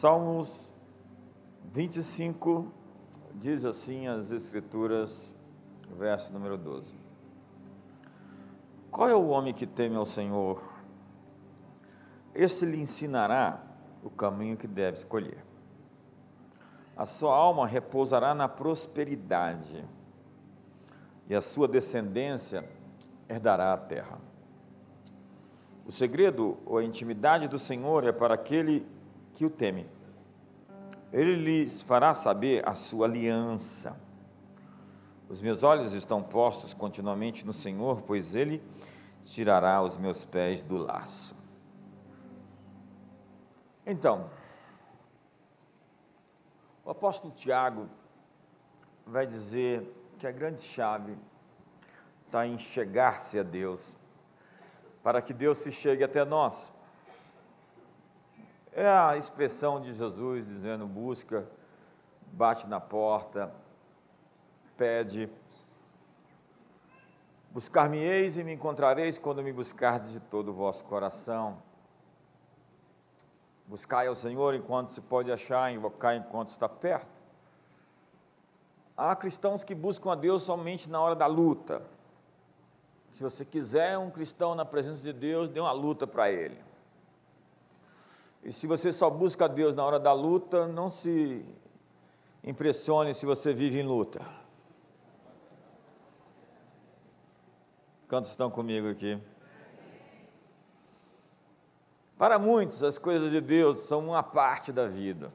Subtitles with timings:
[0.00, 0.72] Salmos
[1.74, 2.72] 25
[3.34, 5.36] diz assim as Escrituras,
[5.94, 6.94] verso número 12:
[8.90, 10.72] Qual é o homem que teme ao Senhor?
[12.34, 13.62] Este lhe ensinará
[14.02, 15.44] o caminho que deve escolher.
[16.96, 19.84] A sua alma repousará na prosperidade,
[21.28, 22.66] e a sua descendência
[23.28, 24.18] herdará a terra.
[25.84, 28.98] O segredo ou a intimidade do Senhor é para aquele
[29.34, 29.86] que o teme.
[31.12, 33.98] Ele lhes fará saber a sua aliança.
[35.28, 38.62] Os meus olhos estão postos continuamente no Senhor, pois ele
[39.22, 41.36] tirará os meus pés do laço.
[43.86, 44.30] Então,
[46.84, 47.88] o apóstolo Tiago
[49.06, 51.16] vai dizer que a grande chave
[52.26, 53.98] está em chegar-se a Deus,
[55.02, 56.72] para que Deus se chegue até nós.
[58.80, 61.46] É a expressão de Jesus dizendo: busca,
[62.32, 63.52] bate na porta,
[64.74, 65.28] pede.
[67.50, 71.62] Buscar-me-eis e me encontrareis quando me buscardes de todo o vosso coração.
[73.66, 77.20] Buscai ao Senhor enquanto se pode achar, invocar enquanto está perto.
[78.96, 81.82] Há cristãos que buscam a Deus somente na hora da luta.
[83.12, 86.69] Se você quiser um cristão na presença de Deus, dê uma luta para ele.
[88.42, 91.44] E se você só busca Deus na hora da luta, não se
[92.42, 94.20] impressione se você vive em luta.
[98.08, 99.20] Quantos estão comigo aqui?
[102.16, 105.32] Para muitos, as coisas de Deus são uma parte da vida.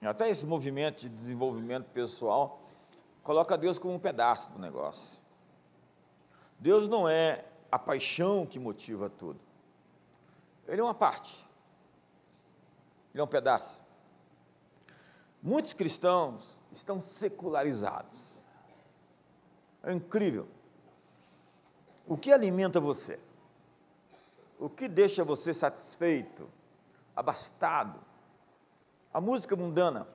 [0.00, 2.62] Até esse movimento de desenvolvimento pessoal
[3.22, 5.20] coloca Deus como um pedaço do negócio.
[6.58, 9.49] Deus não é a paixão que motiva tudo.
[10.70, 11.44] Ele é uma parte.
[13.12, 13.84] Ele é um pedaço.
[15.42, 18.48] Muitos cristãos estão secularizados.
[19.82, 20.46] É incrível.
[22.06, 23.18] O que alimenta você?
[24.60, 26.48] O que deixa você satisfeito,
[27.16, 27.98] abastado?
[29.12, 30.06] A música mundana,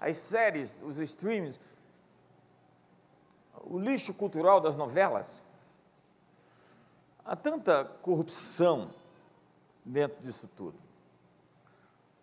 [0.00, 1.60] as séries, os streams,
[3.64, 5.44] o lixo cultural das novelas.
[7.22, 8.90] Há tanta corrupção
[9.90, 10.78] dentro disso tudo.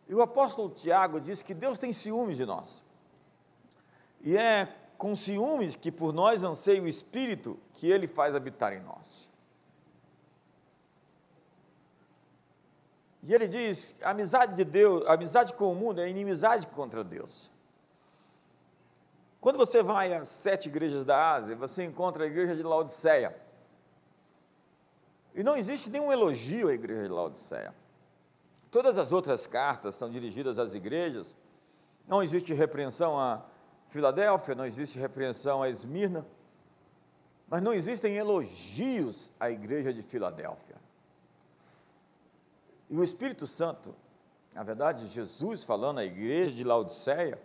[0.08, 2.84] E o apóstolo Tiago diz que Deus tem ciúmes de nós.
[4.22, 8.80] E é com ciúmes que por nós anseia o Espírito que ele faz habitar em
[8.80, 9.30] nós.
[13.22, 17.04] E ele diz: a amizade de Deus, a amizade com o mundo é inimizade contra
[17.04, 17.52] Deus.
[19.42, 23.47] Quando você vai às sete igrejas da Ásia, você encontra a igreja de Laodiceia.
[25.38, 27.72] E não existe nenhum elogio à igreja de Laodiceia.
[28.72, 31.38] Todas as outras cartas são dirigidas às igrejas.
[32.08, 33.46] Não existe repreensão a
[33.88, 36.26] Filadélfia, não existe repreensão a Esmirna,
[37.48, 40.76] mas não existem elogios à igreja de Filadélfia.
[42.90, 43.96] E o Espírito Santo,
[44.56, 47.40] na verdade, Jesus falando à igreja de Laodiceia,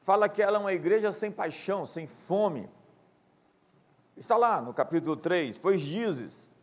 [0.00, 2.66] fala que ela é uma igreja sem paixão, sem fome.
[4.16, 6.53] Está lá no capítulo 3, pois dizes: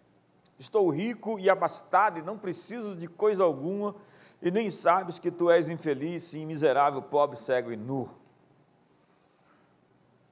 [0.62, 3.96] Estou rico e abastado e não preciso de coisa alguma,
[4.40, 8.08] e nem sabes que tu és infeliz, sim, miserável, pobre, cego e nu.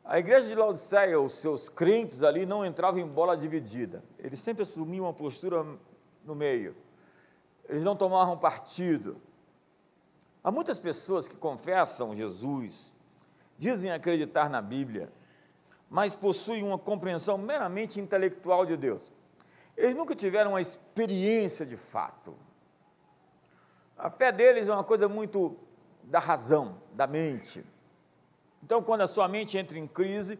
[0.05, 4.61] A igreja de Laodiceia, os seus crentes ali não entravam em bola dividida, eles sempre
[4.61, 5.65] assumiam uma postura
[6.23, 6.75] no meio,
[7.67, 9.19] eles não tomavam partido.
[10.43, 12.93] Há muitas pessoas que confessam Jesus,
[13.57, 15.11] dizem acreditar na Bíblia,
[15.89, 19.11] mas possuem uma compreensão meramente intelectual de Deus.
[19.79, 22.35] Eles nunca tiveram uma experiência de fato.
[23.97, 25.55] A fé deles é uma coisa muito
[26.03, 27.63] da razão, da mente.
[28.61, 30.37] Então, quando a sua mente entra em crise,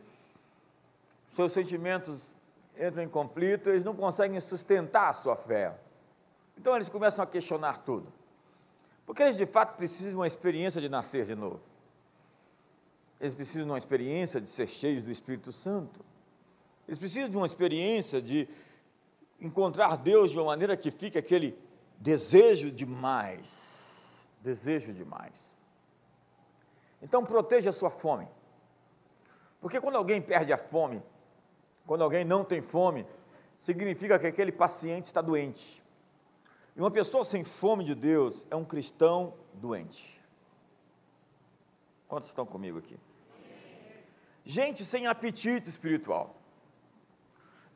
[1.29, 2.35] seus sentimentos
[2.77, 5.73] entram em conflito, eles não conseguem sustentar a sua fé.
[6.57, 8.11] Então, eles começam a questionar tudo.
[9.05, 11.61] Porque eles de fato precisam de uma experiência de nascer de novo.
[13.21, 16.03] Eles precisam de uma experiência de ser cheios do Espírito Santo.
[16.85, 18.45] Eles precisam de uma experiência de
[19.41, 21.57] encontrar Deus de uma maneira que fique aquele
[21.97, 25.53] desejo demais, desejo demais.
[27.01, 28.27] Então proteja a sua fome.
[29.61, 31.01] Porque quando alguém perde a fome,
[31.85, 33.05] quando alguém não tem fome,
[33.57, 35.83] significa que aquele paciente está doente.
[36.75, 40.21] E uma pessoa sem fome de Deus é um cristão doente.
[42.07, 42.97] Quantos estão comigo aqui?
[44.45, 46.38] Gente sem apetite espiritual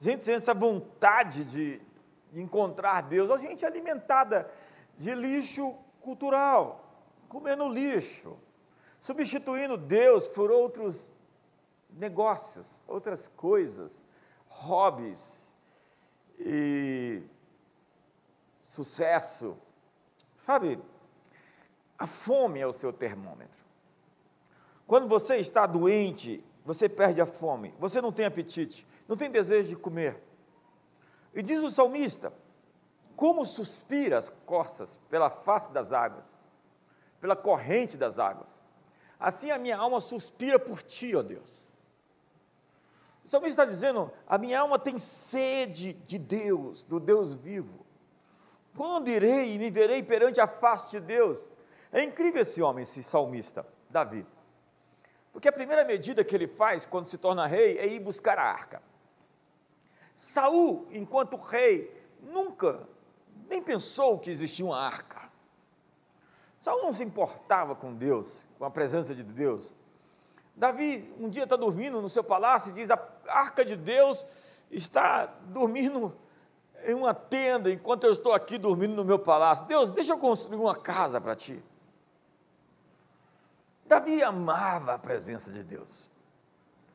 [0.04, 1.82] gente essa vontade de,
[2.32, 4.52] de encontrar Deus, a gente é alimentada
[4.98, 6.84] de lixo cultural,
[7.30, 8.38] comendo lixo,
[9.00, 11.10] substituindo Deus por outros
[11.90, 14.06] negócios, outras coisas,
[14.48, 15.56] hobbies
[16.38, 17.24] e
[18.62, 19.58] sucesso.
[20.38, 20.82] Sabe,
[21.98, 23.64] a fome é o seu termômetro.
[24.86, 29.70] Quando você está doente, você perde a fome, você não tem apetite, não tem desejo
[29.70, 30.22] de comer.
[31.34, 32.34] E diz o salmista:
[33.16, 36.36] como suspira as costas pela face das águas,
[37.20, 38.50] pela corrente das águas,
[39.20, 41.72] assim a minha alma suspira por ti, ó Deus.
[43.24, 47.86] O salmista está dizendo: a minha alma tem sede de Deus, do Deus vivo.
[48.76, 51.48] Quando irei e me verei perante a face de Deus?
[51.92, 54.26] É incrível esse homem, esse salmista, Davi.
[55.32, 58.44] Porque a primeira medida que ele faz quando se torna rei é ir buscar a
[58.44, 58.82] arca.
[60.16, 62.88] Saul, enquanto rei, nunca
[63.50, 65.30] nem pensou que existia uma arca.
[66.60, 69.74] Saul não se importava com Deus, com a presença de Deus.
[70.56, 74.26] Davi um dia está dormindo no seu palácio e diz: a arca de Deus
[74.72, 76.16] está dormindo
[76.86, 79.66] em uma tenda enquanto eu estou aqui dormindo no meu palácio.
[79.66, 81.62] Deus, deixa eu construir uma casa para ti.
[83.86, 86.10] Davi amava a presença de Deus.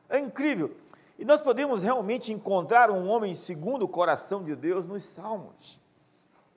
[0.09, 0.75] É incrível.
[1.19, 5.81] E nós podemos realmente encontrar um homem segundo o coração de Deus nos Salmos.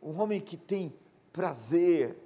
[0.00, 0.94] Um homem que tem
[1.32, 2.16] prazer.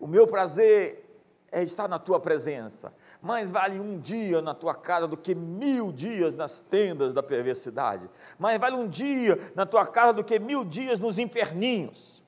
[0.00, 1.08] O meu prazer
[1.52, 2.92] é estar na tua presença.
[3.22, 8.10] Mais vale um dia na tua casa do que mil dias nas tendas da perversidade.
[8.40, 12.23] Mais vale um dia na tua casa do que mil dias nos inferninhos.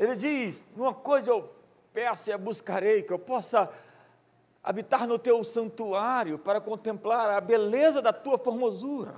[0.00, 1.52] Ele diz: Uma coisa eu
[1.92, 3.70] peço e a buscarei, que eu possa
[4.64, 9.14] habitar no teu santuário para contemplar a beleza da tua formosura.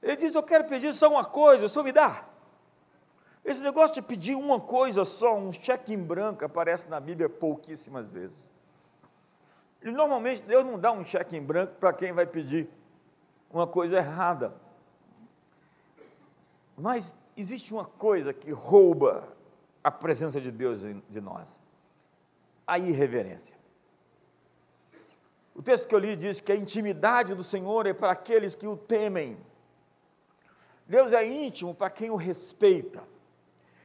[0.00, 2.24] Ele diz: Eu quero pedir só uma coisa, senhor me dá.
[3.44, 8.12] Esse negócio de pedir uma coisa só, um cheque em branco, aparece na Bíblia pouquíssimas
[8.12, 8.48] vezes.
[9.82, 12.68] E normalmente Deus não dá um cheque em branco para quem vai pedir
[13.50, 14.54] uma coisa errada.
[16.76, 19.36] Mas existe uma coisa que rouba
[19.82, 21.60] a presença de Deus de nós:
[22.66, 23.56] a irreverência.
[25.54, 28.66] O texto que eu li diz que a intimidade do Senhor é para aqueles que
[28.66, 29.36] o temem.
[30.86, 33.02] Deus é íntimo para quem o respeita.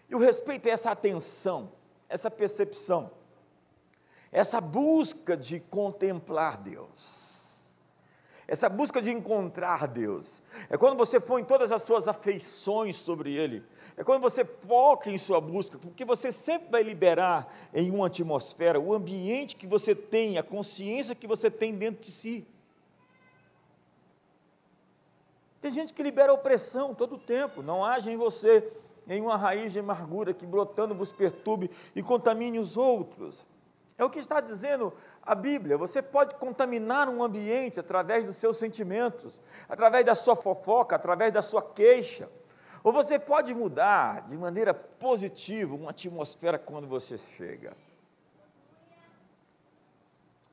[0.07, 1.72] E o respeito é essa atenção,
[2.07, 3.12] essa percepção,
[4.31, 7.33] essa busca de contemplar Deus
[8.48, 10.44] essa busca de encontrar Deus.
[10.69, 13.63] É quando você põe todas as suas afeições sobre Ele.
[13.95, 18.80] É quando você foca em sua busca, porque você sempre vai liberar em uma atmosfera
[18.80, 22.48] o ambiente que você tem, a consciência que você tem dentro de si.
[25.62, 28.69] Tem gente que libera opressão todo o tempo, não haja em você
[29.07, 33.46] em uma raiz de amargura que brotando vos perturbe e contamine os outros.
[33.98, 34.94] É o que está dizendo
[35.25, 35.78] a Bíblia.
[35.78, 41.42] Você pode contaminar um ambiente através dos seus sentimentos, através da sua fofoca, através da
[41.42, 42.30] sua queixa.
[42.84, 47.75] Ou você pode mudar de maneira positiva uma atmosfera quando você chega.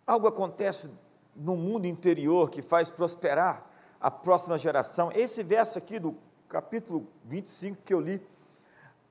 [0.06, 0.90] Algo acontece
[1.34, 3.66] no mundo interior que faz prosperar
[4.00, 5.10] a próxima geração.
[5.12, 6.16] Esse verso aqui do
[6.48, 8.24] capítulo 25 que eu li.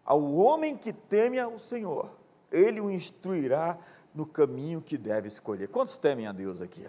[0.05, 2.09] Ao homem que teme ao Senhor,
[2.51, 3.77] ele o instruirá
[4.13, 5.67] no caminho que deve escolher.
[5.67, 6.87] Quantos temem a Deus aqui?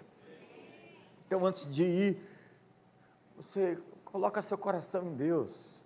[1.25, 2.29] Então, antes de ir,
[3.37, 5.83] você coloca seu coração em Deus.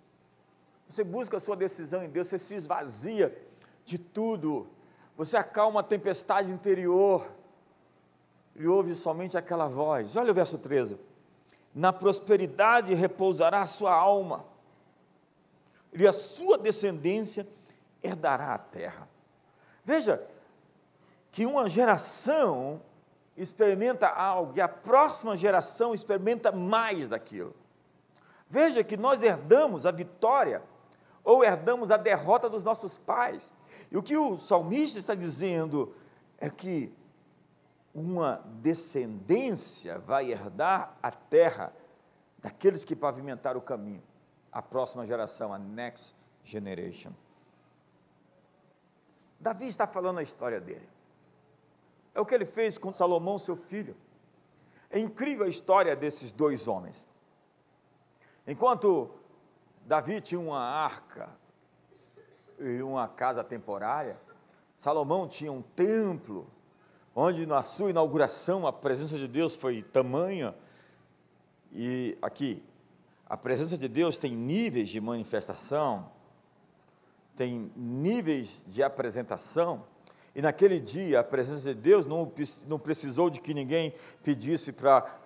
[0.87, 3.35] Você busca a sua decisão em Deus, você se esvazia
[3.83, 4.67] de tudo.
[5.17, 7.29] Você acalma a tempestade interior
[8.55, 10.15] e ouve somente aquela voz.
[10.15, 10.97] Olha o verso 13.
[11.73, 14.45] Na prosperidade repousará a sua alma,
[15.91, 17.47] e a sua descendência
[18.01, 19.09] herdará a terra.
[19.83, 20.25] Veja,
[21.35, 22.81] que uma geração
[23.35, 27.53] experimenta algo e a próxima geração experimenta mais daquilo.
[28.49, 30.63] Veja que nós herdamos a vitória
[31.25, 33.53] ou herdamos a derrota dos nossos pais.
[33.91, 35.93] E o que o salmista está dizendo
[36.37, 36.89] é que
[37.93, 41.73] uma descendência vai herdar a terra
[42.39, 44.01] daqueles que pavimentaram o caminho,
[44.49, 46.15] a próxima geração, a next
[46.45, 47.11] generation.
[49.37, 50.94] Davi está falando a história dele.
[52.15, 53.95] É o que ele fez com Salomão, seu filho.
[54.89, 57.05] É incrível a história desses dois homens.
[58.47, 59.11] Enquanto
[59.85, 61.29] Davi tinha uma arca
[62.57, 64.17] e uma casa temporária,
[64.79, 66.47] Salomão tinha um templo
[67.13, 70.55] onde na sua inauguração a presença de Deus foi tamanha,
[71.71, 72.63] e aqui,
[73.25, 76.09] a presença de Deus tem níveis de manifestação,
[77.35, 79.85] tem níveis de apresentação,
[80.35, 82.31] e naquele dia a presença de Deus não,
[82.67, 85.17] não precisou de que ninguém pedisse para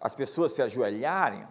[0.00, 1.46] as pessoas se ajoelharem.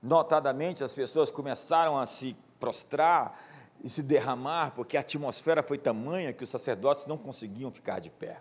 [0.00, 3.38] Notadamente, as pessoas começaram a se prostrar
[3.82, 8.10] e se derramar, porque a atmosfera foi tamanha que os sacerdotes não conseguiam ficar de
[8.10, 8.40] pé.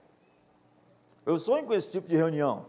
[1.26, 2.66] Eu sonho com esse tipo de reunião.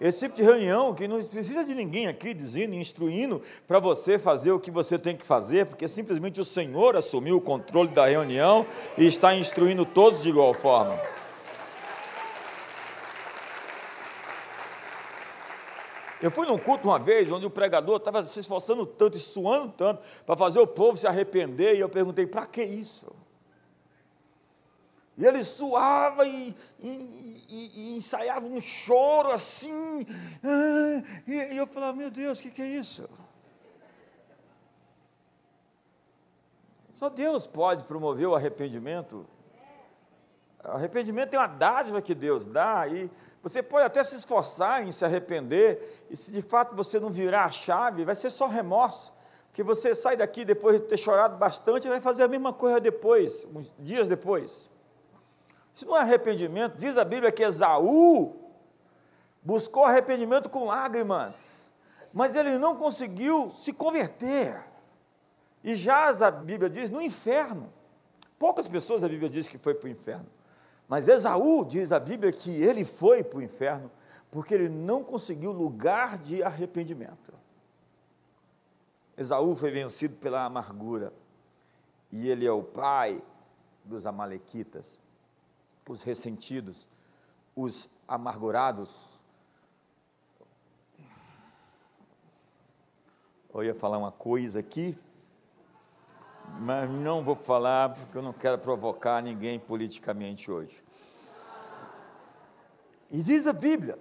[0.00, 4.50] Esse tipo de reunião que não precisa de ninguém aqui dizendo, instruindo para você fazer
[4.50, 8.64] o que você tem que fazer, porque simplesmente o Senhor assumiu o controle da reunião
[8.96, 10.98] e está instruindo todos de igual forma.
[16.22, 19.72] Eu fui num culto uma vez onde o pregador estava se esforçando tanto e suando
[19.72, 23.10] tanto para fazer o povo se arrepender, e eu perguntei: para que isso?
[25.20, 30.06] E ele suava e, e, e, ensaiava um choro assim.
[30.42, 33.06] Ah, e, eu falava: meu Deus, o que, que é isso?
[36.94, 39.26] Só Deus pode promover o arrependimento.
[40.64, 43.10] Arrependimento é uma dádiva que Deus dá, e
[43.42, 47.44] você pode até se esforçar em se arrepender, e se de fato você não virar
[47.44, 49.12] a chave, vai ser só remorso,
[49.48, 52.80] porque você sai daqui depois de ter chorado bastante e vai fazer a mesma coisa
[52.80, 54.70] depois, uns dias depois.
[55.80, 58.36] Isso não é arrependimento, diz a Bíblia que Esaú
[59.42, 61.72] buscou arrependimento com lágrimas,
[62.12, 64.62] mas ele não conseguiu se converter.
[65.64, 67.72] E jaz, a Bíblia diz, no inferno.
[68.38, 70.26] Poucas pessoas a Bíblia diz que foi para o inferno.
[70.86, 73.90] Mas Esaú diz a Bíblia que ele foi para o inferno
[74.30, 77.32] porque ele não conseguiu lugar de arrependimento.
[79.16, 81.10] Esaú foi vencido pela amargura
[82.12, 83.22] e ele é o pai
[83.82, 85.00] dos amalequitas,
[85.90, 86.88] os ressentidos,
[87.54, 88.94] os amargurados.
[93.52, 94.96] Eu ia falar uma coisa aqui,
[96.60, 100.80] mas não vou falar porque eu não quero provocar ninguém politicamente hoje.
[103.10, 103.98] E diz a Bíblia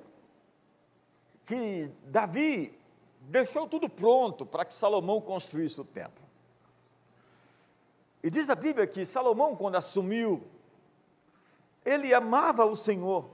[1.44, 2.80] que Davi
[3.22, 6.24] deixou tudo pronto para que Salomão construísse o templo.
[8.22, 10.44] E diz a Bíblia que Salomão, quando assumiu,
[11.90, 13.30] ele amava o Senhor,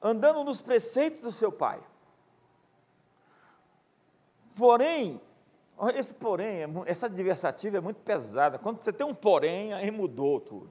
[0.00, 1.80] andando nos preceitos do seu pai.
[4.54, 5.20] Porém,
[5.94, 8.58] esse porém, é essa adversativa é muito pesada.
[8.58, 10.70] Quando você tem um porém, aí mudou tudo.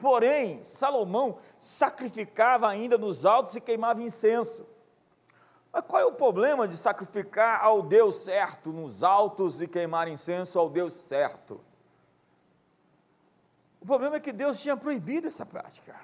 [0.00, 4.66] Porém, Salomão sacrificava ainda nos altos e queimava incenso.
[5.72, 10.58] Mas qual é o problema de sacrificar ao Deus certo nos altos e queimar incenso
[10.58, 11.60] ao Deus certo?
[13.86, 15.94] O problema é que Deus tinha proibido essa prática.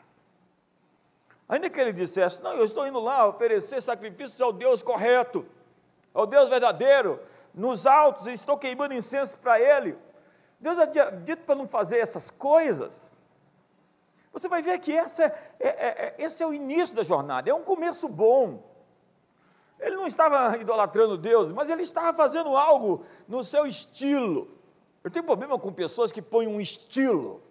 [1.48, 5.44] Ainda que ele dissesse, não, eu estou indo lá oferecer sacrifícios ao Deus correto,
[6.14, 7.18] ao Deus verdadeiro,
[7.52, 9.98] nos altos estou queimando incenso para Ele.
[10.60, 13.10] Deus havia dito para não fazer essas coisas.
[14.32, 17.54] Você vai ver que essa é, é, é, esse é o início da jornada, é
[17.54, 18.62] um começo bom.
[19.80, 24.56] Ele não estava idolatrando Deus, mas ele estava fazendo algo no seu estilo.
[25.02, 27.42] Eu tenho problema com pessoas que põem um estilo.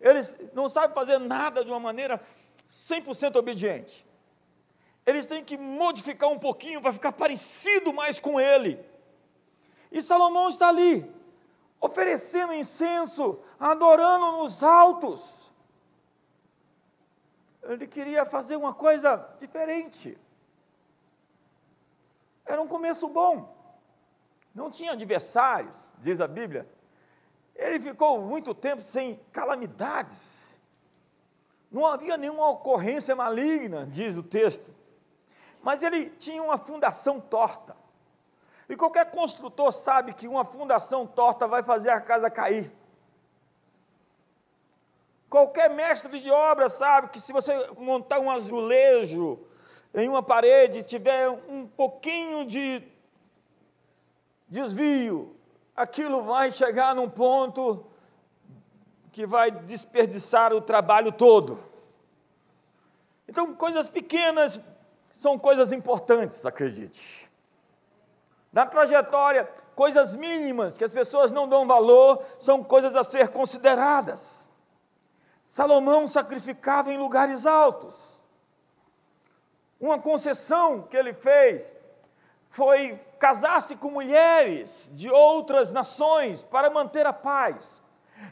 [0.00, 2.20] Eles não sabem fazer nada de uma maneira
[2.70, 4.06] 100% obediente.
[5.04, 8.78] Eles têm que modificar um pouquinho para ficar parecido mais com ele.
[9.90, 11.10] E Salomão está ali,
[11.80, 15.50] oferecendo incenso, adorando nos altos.
[17.62, 20.16] Ele queria fazer uma coisa diferente.
[22.44, 23.56] Era um começo bom.
[24.54, 26.68] Não tinha adversários, diz a Bíblia.
[27.58, 30.56] Ele ficou muito tempo sem calamidades.
[31.70, 34.72] Não havia nenhuma ocorrência maligna, diz o texto.
[35.60, 37.76] Mas ele tinha uma fundação torta.
[38.68, 42.72] E qualquer construtor sabe que uma fundação torta vai fazer a casa cair.
[45.28, 49.38] Qualquer mestre de obra sabe que se você montar um azulejo
[49.92, 52.82] em uma parede, tiver um pouquinho de
[54.48, 55.37] desvio,
[55.78, 57.86] aquilo vai chegar num ponto
[59.12, 61.62] que vai desperdiçar o trabalho todo.
[63.28, 64.60] Então, coisas pequenas
[65.12, 67.30] são coisas importantes, acredite.
[68.52, 74.48] Na trajetória, coisas mínimas que as pessoas não dão valor são coisas a ser consideradas.
[75.44, 78.18] Salomão sacrificava em lugares altos.
[79.80, 81.76] Uma concessão que ele fez
[82.48, 87.82] foi casar-se com mulheres de outras nações para manter a paz.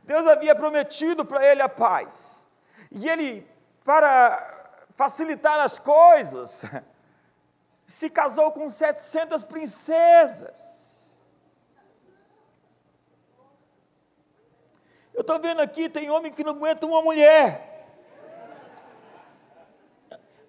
[0.04, 2.48] Deus havia prometido para ele a paz.
[2.90, 3.46] E ele,
[3.84, 6.64] para facilitar as coisas,
[7.86, 11.18] se casou com 700 princesas.
[15.12, 17.74] Eu estou vendo aqui, tem homem que não aguenta uma mulher.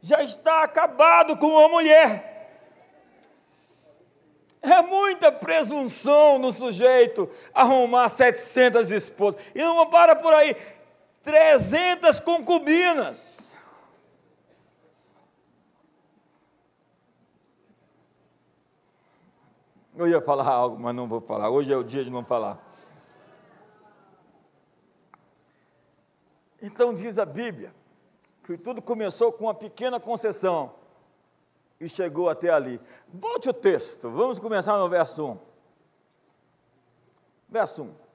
[0.02, 2.37] Já está acabado com uma mulher.
[4.62, 9.42] É muita presunção no sujeito arrumar 700 esposas.
[9.54, 10.56] E não para por aí.
[11.24, 13.56] 300 concubinas.
[19.96, 21.50] Eu ia falar algo, mas não vou falar.
[21.50, 22.64] Hoje é o dia de não falar.
[26.62, 27.74] Então diz a Bíblia
[28.44, 30.74] que tudo começou com uma pequena concessão
[31.80, 32.82] e chegou até ali.
[33.08, 35.40] Volte o texto, vamos começar no verso 1.
[37.50, 38.08] Verso 1.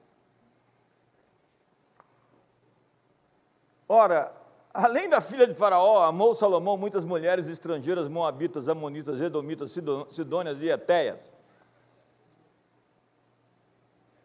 [3.87, 4.31] Ora,
[4.73, 9.71] além da filha de Faraó, amou Salomão muitas mulheres estrangeiras, moabitas, amonitas, edomitas,
[10.11, 11.31] sidônias e etéias.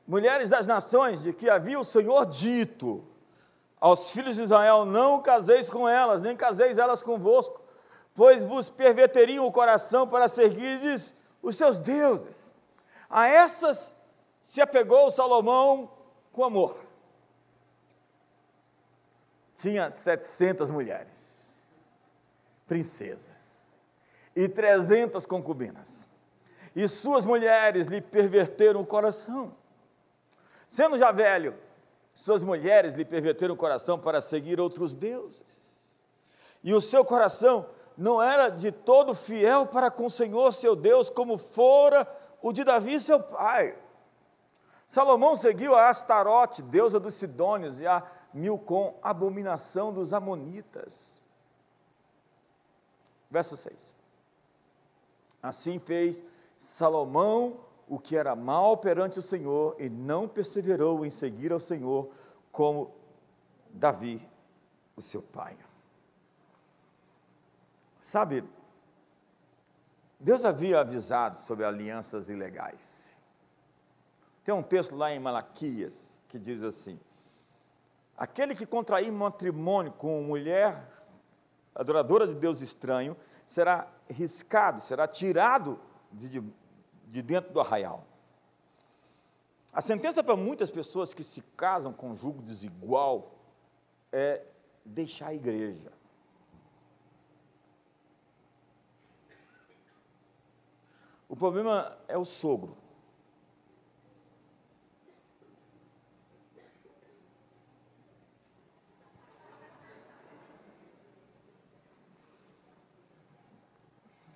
[0.06, 3.04] Mulheres das nações de que havia o Senhor dito
[3.78, 7.62] aos filhos de Israel: Não caseis com elas, nem caseis elas convosco,
[8.18, 12.52] pois vos perverteriam o coração para seguirdes os seus deuses.
[13.08, 13.94] A estas
[14.40, 15.88] se apegou Salomão
[16.32, 16.84] com amor.
[19.56, 21.64] Tinha 700 mulheres,
[22.66, 23.78] princesas,
[24.34, 26.08] e 300 concubinas.
[26.74, 29.54] E suas mulheres lhe perverteram o coração.
[30.68, 31.56] Sendo já velho,
[32.12, 35.46] suas mulheres lhe perverteram o coração para seguir outros deuses.
[36.64, 41.10] E o seu coração não era de todo fiel para com o Senhor seu Deus,
[41.10, 42.06] como fora
[42.40, 43.76] o de Davi seu pai.
[44.86, 51.20] Salomão seguiu a Astarote, deusa dos Sidônios, e a Milcom, abominação dos Amonitas.
[53.28, 53.92] Verso 6.
[55.42, 56.24] Assim fez
[56.56, 62.10] Salomão o que era mal perante o Senhor e não perseverou em seguir ao Senhor
[62.52, 62.94] como
[63.70, 64.26] Davi,
[64.94, 65.56] o seu pai.
[68.08, 68.42] Sabe,
[70.18, 73.14] Deus havia avisado sobre alianças ilegais.
[74.42, 76.98] Tem um texto lá em Malaquias que diz assim:
[78.16, 80.90] Aquele que contrair matrimônio com mulher
[81.74, 83.14] adoradora de Deus estranho
[83.46, 85.78] será riscado, será tirado
[86.10, 86.42] de,
[87.08, 88.06] de dentro do arraial.
[89.70, 93.34] A sentença para muitas pessoas que se casam com julgo desigual
[94.10, 94.42] é
[94.82, 95.97] deixar a igreja.
[101.28, 102.74] O problema é o sogro.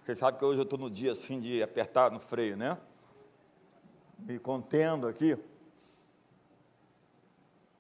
[0.02, 2.76] Você sabe que hoje eu estou no dia assim de apertar no freio, né?
[4.18, 5.38] Me contendo aqui.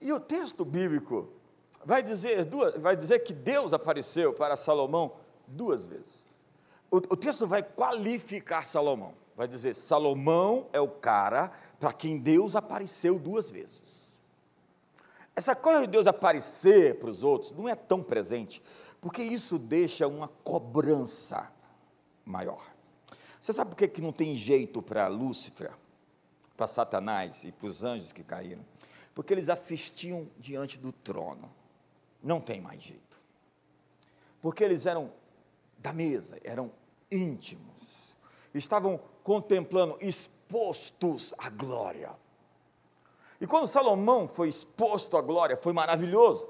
[0.00, 1.30] E o texto bíblico
[1.84, 6.31] vai dizer, duas, vai dizer que Deus apareceu para Salomão duas vezes
[6.92, 9.14] o, o texto vai qualificar Salomão.
[9.34, 11.50] Vai dizer: Salomão é o cara
[11.80, 14.20] para quem Deus apareceu duas vezes.
[15.34, 18.62] Essa coisa de Deus aparecer para os outros não é tão presente,
[19.00, 21.50] porque isso deixa uma cobrança
[22.26, 22.62] maior.
[23.40, 25.72] Você sabe por que, que não tem jeito para Lúcifer,
[26.54, 28.64] para Satanás e para os anjos que caíram?
[29.14, 31.50] Porque eles assistiam diante do trono.
[32.22, 33.18] Não tem mais jeito.
[34.42, 35.10] Porque eles eram
[35.78, 36.70] da mesa, eram
[37.12, 38.16] íntimos,
[38.54, 42.10] estavam contemplando, expostos à glória.
[43.40, 46.48] E quando Salomão foi exposto à glória, foi maravilhoso.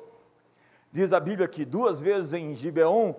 [0.93, 3.15] Diz a Bíblia que duas vezes em Gibeon,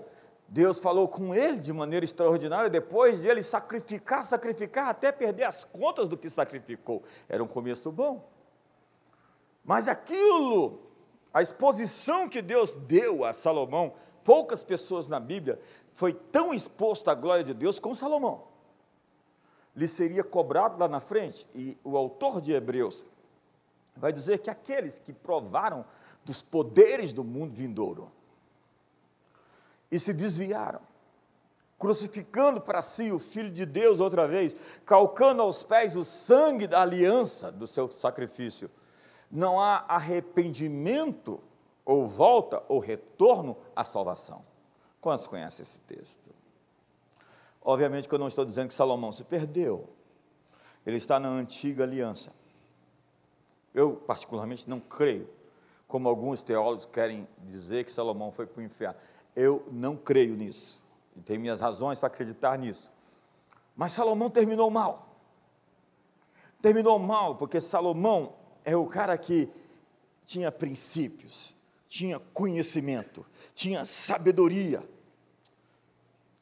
[0.47, 5.63] Deus falou com ele de maneira extraordinária, depois de ele sacrificar, sacrificar, até perder as
[5.63, 7.01] contas do que sacrificou.
[7.27, 8.29] Era um começo bom.
[9.65, 10.81] Mas aquilo,
[11.33, 15.59] a exposição que Deus deu a Salomão, poucas pessoas na Bíblia
[15.93, 18.47] foi tão exposto à glória de Deus como Salomão.
[19.75, 23.05] Lhe seria cobrado lá na frente, e o autor de Hebreus
[23.95, 25.85] vai dizer que aqueles que provaram
[26.23, 28.11] dos poderes do mundo vindouro
[29.91, 30.81] e se desviaram,
[31.77, 34.55] crucificando para si o Filho de Deus outra vez,
[34.85, 38.71] calcando aos pés o sangue da aliança do seu sacrifício,
[39.29, 41.39] não há arrependimento,
[41.85, 44.43] ou volta, ou retorno à salvação.
[45.01, 46.29] Quantos conhecem esse texto?
[47.61, 49.89] Obviamente que eu não estou dizendo que Salomão se perdeu.
[50.85, 52.33] Ele está na antiga aliança.
[53.73, 55.29] Eu, particularmente, não creio.
[55.93, 58.95] como alguns teólogos querem dizer que Salomão foi para o inferno.
[59.35, 60.83] Eu não creio nisso,
[61.15, 62.91] e tenho minhas razões para acreditar nisso.
[63.75, 65.07] Mas Salomão terminou mal.
[66.63, 68.33] Terminou mal, porque Salomão
[68.65, 69.47] é o cara que
[70.25, 71.55] tinha princípios,
[71.93, 74.83] tinha conhecimento, tinha sabedoria.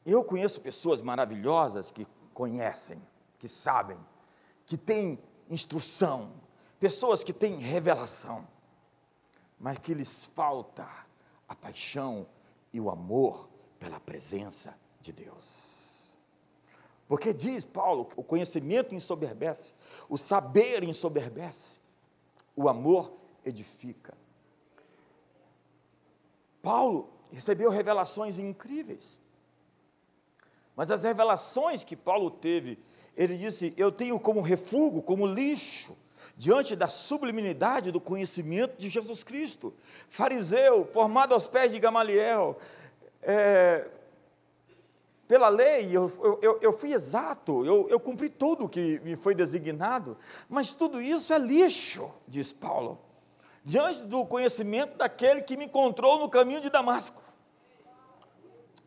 [0.06, 3.02] Eu conheço pessoas maravilhosas que conhecem,
[3.38, 3.98] que sabem,
[4.64, 5.18] que têm
[5.50, 6.32] instrução,
[6.80, 8.48] pessoas que têm revelação
[9.60, 10.88] mas que lhes falta
[11.46, 12.26] a paixão
[12.72, 16.10] e o amor pela presença de Deus.
[17.06, 19.74] Porque diz Paulo, o conhecimento ensoberbece,
[20.08, 21.78] o saber ensoberbece,
[22.56, 23.12] o amor
[23.44, 24.14] edifica.
[26.62, 29.20] Paulo recebeu revelações incríveis.
[30.76, 32.78] Mas as revelações que Paulo teve,
[33.16, 35.96] ele disse: Eu tenho como refúgio, como lixo,
[36.36, 39.74] diante da sublimidade do conhecimento de Jesus Cristo.
[40.08, 42.58] Fariseu, formado aos pés de Gamaliel,
[43.20, 43.86] é,
[45.28, 50.16] pela lei, eu, eu, eu fui exato, eu, eu cumpri tudo que me foi designado,
[50.48, 52.98] mas tudo isso é lixo, diz Paulo,
[53.64, 57.22] diante do conhecimento daquele que me encontrou no caminho de Damasco.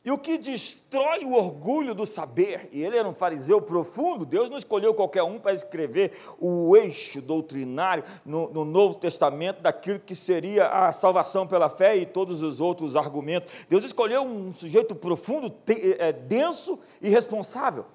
[0.06, 4.52] E o que destrói o orgulho do saber, e ele era um fariseu profundo, Deus
[4.52, 10.14] não escolheu qualquer um para escrever o eixo doutrinário no, no, Novo Testamento daquilo que
[10.14, 13.52] seria a salvação pela fé e todos os outros argumentos.
[13.68, 15.52] Deus escolheu um sujeito profundo,
[15.98, 17.88] é, denso e responsável,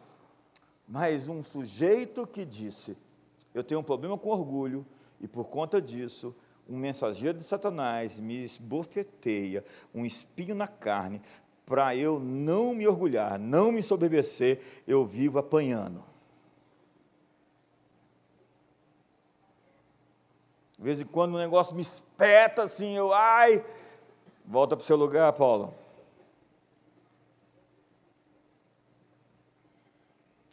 [0.89, 2.99] mas um sujeito que disse:
[3.55, 4.85] Eu tenho um problema com orgulho,
[5.21, 6.35] e por conta disso
[6.71, 11.21] um mensageiro de Satanás me esbofeteia, um espinho na carne,
[11.67, 16.05] para eu não me orgulhar, não me soberbecer, eu vivo apanhando.
[20.79, 23.65] De vez em quando o negócio me espeta assim, eu, ai,
[24.47, 25.75] volta para o seu lugar, Paulo.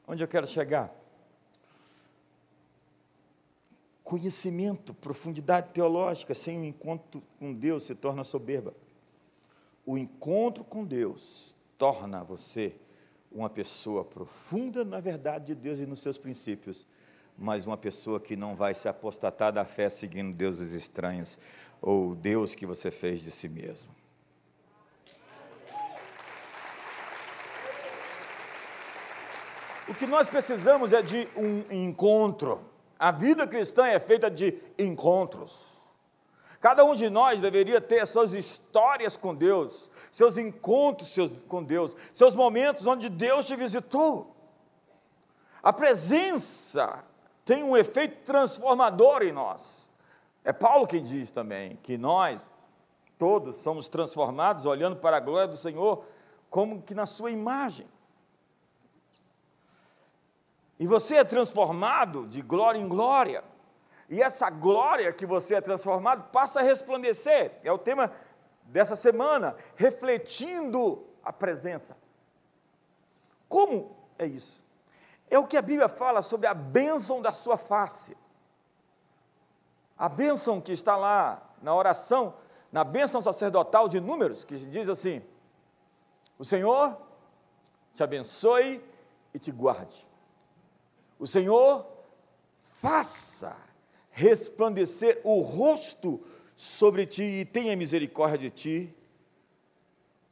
[0.08, 0.97] Onde eu quero chegar?
[4.08, 8.74] Conhecimento, profundidade teológica, sem um encontro com Deus, se torna soberba
[9.88, 12.76] o encontro com Deus torna você
[13.32, 16.86] uma pessoa profunda na verdade de Deus e nos seus princípios,
[17.38, 21.40] mas uma pessoa que não vai se apostatar da fé seguindo deuses estranhos
[21.82, 23.96] ou Deus que você fez de si mesmo.
[29.88, 32.60] O que nós precisamos é de um encontro.
[33.00, 35.78] A vida cristã é feita de encontros.
[36.60, 41.16] Cada um de nós deveria ter suas histórias com Deus, seus encontros
[41.48, 44.36] com Deus, seus momentos onde Deus te visitou.
[45.62, 47.04] A presença
[47.46, 49.88] tem um efeito transformador em nós.
[50.44, 52.48] É Paulo quem diz também que nós
[53.18, 56.06] todos somos transformados olhando para a glória do Senhor
[56.50, 57.88] como que na sua imagem.
[60.80, 63.44] E você é transformado de glória em glória.
[64.10, 67.60] E essa glória que você é transformado passa a resplandecer.
[67.64, 68.12] É o tema
[68.64, 71.98] dessa semana, refletindo a presença.
[73.50, 74.64] Como é isso?
[75.30, 78.16] É o que a Bíblia fala sobre a bênção da sua face.
[79.98, 82.36] A bênção que está lá na oração,
[82.72, 85.22] na bênção sacerdotal de Números, que diz assim:
[86.38, 86.96] O Senhor
[87.94, 88.84] te abençoe
[89.34, 90.07] e te guarde.
[91.20, 91.86] O Senhor
[92.80, 93.56] faça
[94.12, 96.24] resplandecer o rosto
[96.56, 98.96] sobre ti e tenha misericórdia de ti.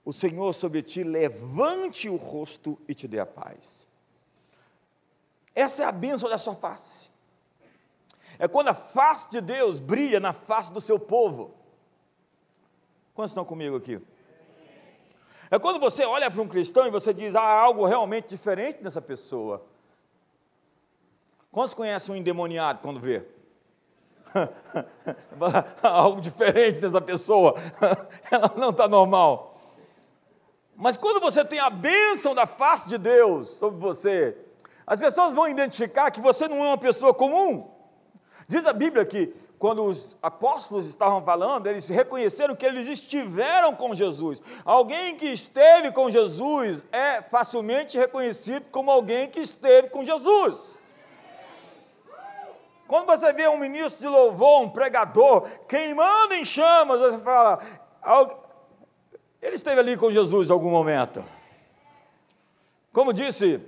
[0.04, 3.88] O Senhor sobre ti levante o rosto e te dê a paz.
[5.54, 7.10] Essa é a bênção da sua face.
[8.38, 11.54] É quando a face de Deus brilha na face do seu povo.
[13.14, 14.02] Quantos estão comigo aqui?
[15.50, 18.84] É quando você olha para um cristão e você diz, ah, há algo realmente diferente
[18.84, 19.66] nessa pessoa.
[21.56, 23.24] Quantos conhecem um endemoniado quando vê?
[25.82, 27.56] algo diferente nessa pessoa,
[28.30, 29.58] ela não está normal.
[30.76, 34.38] Mas quando você tem a bênção da face de Deus sobre você,
[34.86, 37.72] as pessoas vão identificar que você não é uma pessoa comum.
[38.50, 43.96] Diz a Bíblia que quando os apóstolos estavam falando, eles reconheceram que eles estiveram com
[43.96, 44.42] Jesus.
[44.66, 50.75] Alguém que esteve com Jesus é facilmente reconhecido como alguém que esteve com Jesus.
[52.88, 57.60] Quando você vê um ministro de louvor, um pregador, queimando em chamas, você fala,
[59.42, 61.24] ele esteve ali com Jesus em algum momento.
[62.94, 63.60] Como disse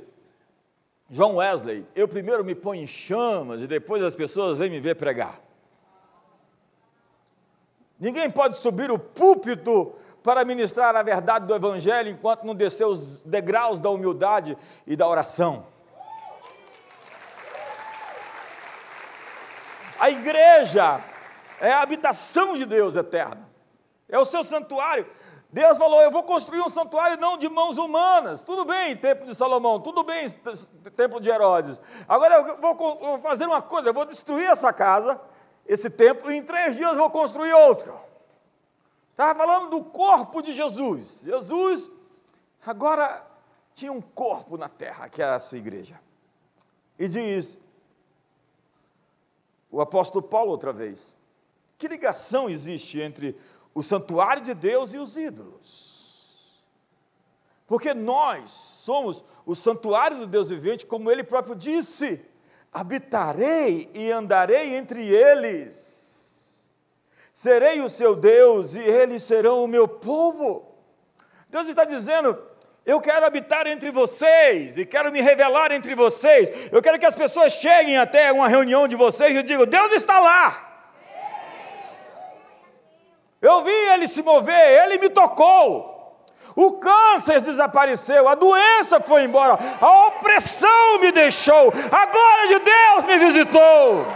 [1.10, 4.96] John Wesley, eu primeiro me ponho em chamas e depois as pessoas vêm me ver
[4.96, 5.42] pregar.
[8.00, 13.20] Ninguém pode subir o púlpito para ministrar a verdade do Evangelho enquanto não descer os
[13.22, 15.66] degraus da humildade e da oração.
[20.00, 21.02] A igreja
[21.60, 23.46] é a habitação de Deus eterno,
[24.08, 25.08] é o seu santuário.
[25.52, 28.44] Deus falou: Eu vou construir um santuário não de mãos humanas.
[28.44, 30.30] Tudo bem, templo de Salomão, tudo bem,
[30.96, 31.82] templo de Herodes.
[32.08, 35.20] Agora eu vou, eu vou fazer uma coisa: eu vou destruir essa casa,
[35.66, 37.98] esse templo, e em três dias eu vou construir outro.
[39.12, 41.22] Estava falando do corpo de Jesus.
[41.24, 41.90] Jesus
[42.66, 43.26] agora
[43.74, 46.00] tinha um corpo na terra, que era a sua igreja.
[47.00, 47.60] E diz
[49.72, 51.16] o apóstolo Paulo outra vez:
[51.78, 53.36] que ligação existe entre
[53.74, 55.88] o santuário de Deus e os ídolos?
[57.68, 62.24] Porque nós somos o santuário do Deus vivente, como ele próprio disse:
[62.72, 66.68] habitarei e andarei entre eles,
[67.34, 70.66] serei o seu Deus e eles serão o meu povo.
[71.50, 72.42] Deus está dizendo:
[72.88, 76.50] eu quero habitar entre vocês e quero me revelar entre vocês.
[76.72, 80.18] Eu quero que as pessoas cheguem até uma reunião de vocês e digam: Deus está
[80.18, 80.64] lá.
[83.42, 85.98] Eu vi ele se mover, ele me tocou.
[86.56, 93.06] O câncer desapareceu, a doença foi embora, a opressão me deixou, a glória de Deus
[93.06, 94.08] me visitou.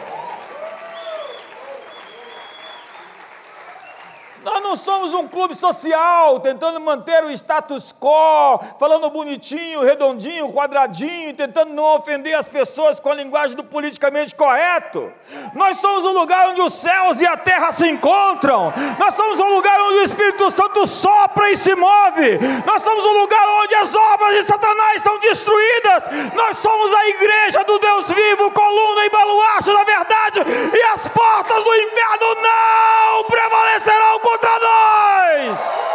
[4.43, 11.35] Nós não somos um clube social tentando manter o status quo, falando bonitinho, redondinho, quadradinho,
[11.35, 15.11] tentando não ofender as pessoas com a linguagem do politicamente correto.
[15.53, 18.73] Nós somos um lugar onde os céus e a terra se encontram.
[18.97, 22.39] Nós somos um lugar onde o Espírito Santo sopra e se move.
[22.65, 26.03] Nós somos um lugar onde as obras de Satanás são destruídas.
[26.35, 30.39] Nós somos a igreja do Deus vivo, coluna e baluarte da verdade,
[30.75, 35.91] e as portas do inferno não prevalecerão contra nós.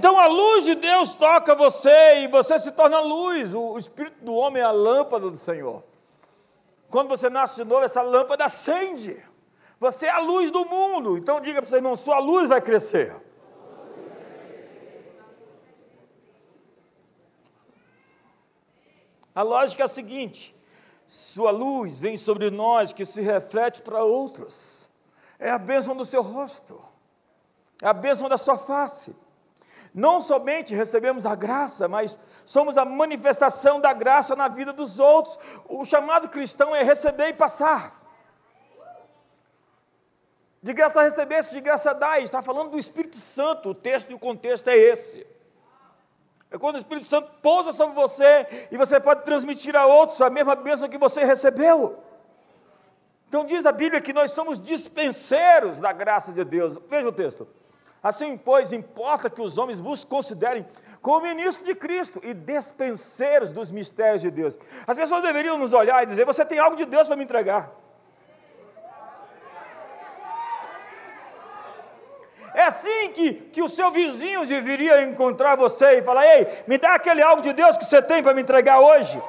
[0.00, 3.54] Então a luz de Deus toca você e você se torna luz.
[3.54, 5.84] O espírito do homem é a lâmpada do Senhor.
[6.88, 9.22] Quando você nasce de novo, essa lâmpada acende.
[9.78, 11.18] Você é a luz do mundo.
[11.18, 13.14] Então diga para o seu irmão: sua luz vai crescer.
[19.34, 20.56] A lógica é a seguinte:
[21.06, 24.88] sua luz vem sobre nós que se reflete para outros.
[25.38, 26.82] É a bênção do seu rosto,
[27.82, 29.14] é a bênção da sua face.
[29.92, 35.38] Não somente recebemos a graça, mas somos a manifestação da graça na vida dos outros.
[35.68, 37.98] O chamado cristão é receber e passar.
[40.62, 42.22] De graça receber, de graça dar.
[42.22, 43.70] Está falando do Espírito Santo.
[43.70, 45.26] O texto e o contexto é esse.
[46.50, 50.28] É quando o Espírito Santo pousa sobre você e você pode transmitir a outros a
[50.28, 52.02] mesma bênção que você recebeu.
[53.28, 56.78] Então diz a Bíblia que nós somos dispenseiros da graça de Deus.
[56.88, 57.46] Veja o texto.
[58.02, 60.66] Assim, pois, importa que os homens vos considerem
[61.02, 64.58] como ministros de Cristo e dispenseiros dos mistérios de Deus.
[64.86, 67.70] As pessoas deveriam nos olhar e dizer: Você tem algo de Deus para me entregar.
[72.54, 76.94] É assim que, que o seu vizinho deveria encontrar você e falar: Ei, me dá
[76.94, 79.22] aquele algo de Deus que você tem para me entregar hoje.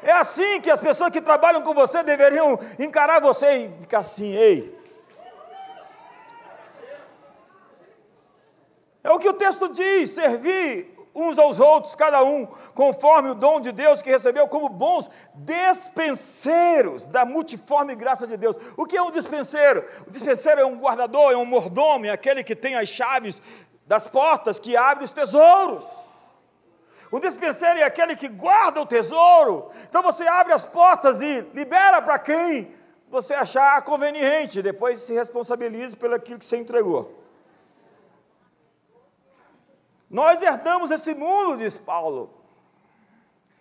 [0.00, 4.32] É assim que as pessoas que trabalham com você deveriam encarar você e ficar assim:
[4.32, 4.77] Ei.
[9.08, 13.58] É o que o texto diz: servir uns aos outros, cada um conforme o dom
[13.58, 18.58] de Deus que recebeu, como bons despenseiros da multiforme graça de Deus.
[18.76, 19.82] O que é um dispenseiro?
[20.06, 23.40] O dispenseiro é um guardador, é um mordomo, é aquele que tem as chaves
[23.86, 25.86] das portas, que abre os tesouros.
[27.10, 29.70] O dispenseiro é aquele que guarda o tesouro.
[29.88, 32.74] Então você abre as portas e libera para quem
[33.08, 37.17] você achar conveniente, depois se responsabilize pelo aquilo que você entregou.
[40.10, 42.30] Nós herdamos esse mundo, diz Paulo.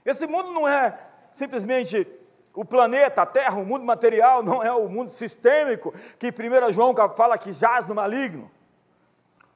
[0.05, 0.97] Esse mundo não é
[1.31, 2.07] simplesmente
[2.53, 6.95] o planeta, a Terra, o mundo material, não é o mundo sistêmico, que 1 João
[7.15, 8.49] fala que jaz no maligno.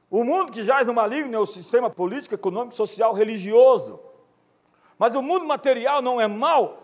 [0.10, 4.00] O mundo que jaz no maligno é o sistema político, econômico, social, religioso.
[5.00, 6.84] Mas o mundo material não é mal,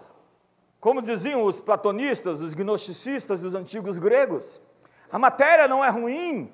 [0.80, 4.62] como diziam os platonistas, os gnosticistas dos antigos gregos.
[5.12, 6.52] A matéria não é ruim,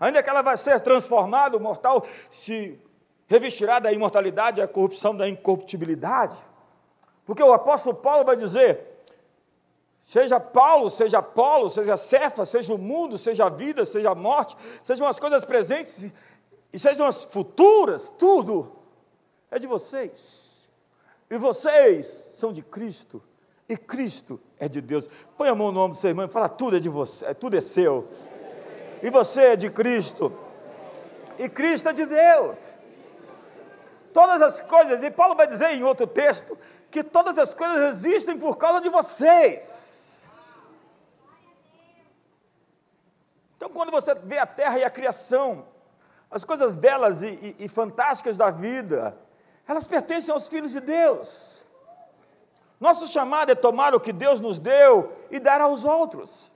[0.00, 2.80] ainda que ela vai ser transformada, o mortal se
[3.28, 6.36] revestirá da imortalidade, a corrupção da incorruptibilidade.
[7.24, 8.80] Porque o apóstolo Paulo vai dizer:
[10.02, 14.56] seja Paulo, seja Apolo, seja Cefa, seja o mundo, seja a vida, seja a morte,
[14.82, 16.12] sejam as coisas presentes
[16.72, 18.76] e sejam as futuras, tudo
[19.50, 20.70] é de vocês.
[21.30, 23.22] E vocês são de Cristo,
[23.68, 25.08] e Cristo é de Deus.
[25.36, 27.56] Põe a mão no ombro do seu irmão e fala: tudo é de você, tudo
[27.56, 28.08] é seu.
[29.02, 30.36] E você é de Cristo,
[31.38, 32.58] e Cristo é de Deus.
[34.12, 36.58] Todas as coisas, e Paulo vai dizer em outro texto,
[36.90, 40.18] que todas as coisas existem por causa de vocês.
[43.56, 45.66] Então, quando você vê a terra e a criação,
[46.30, 47.26] as coisas belas e,
[47.58, 49.16] e, e fantásticas da vida,
[49.68, 51.64] elas pertencem aos filhos de Deus.
[52.80, 56.49] Nosso chamado é tomar o que Deus nos deu e dar aos outros.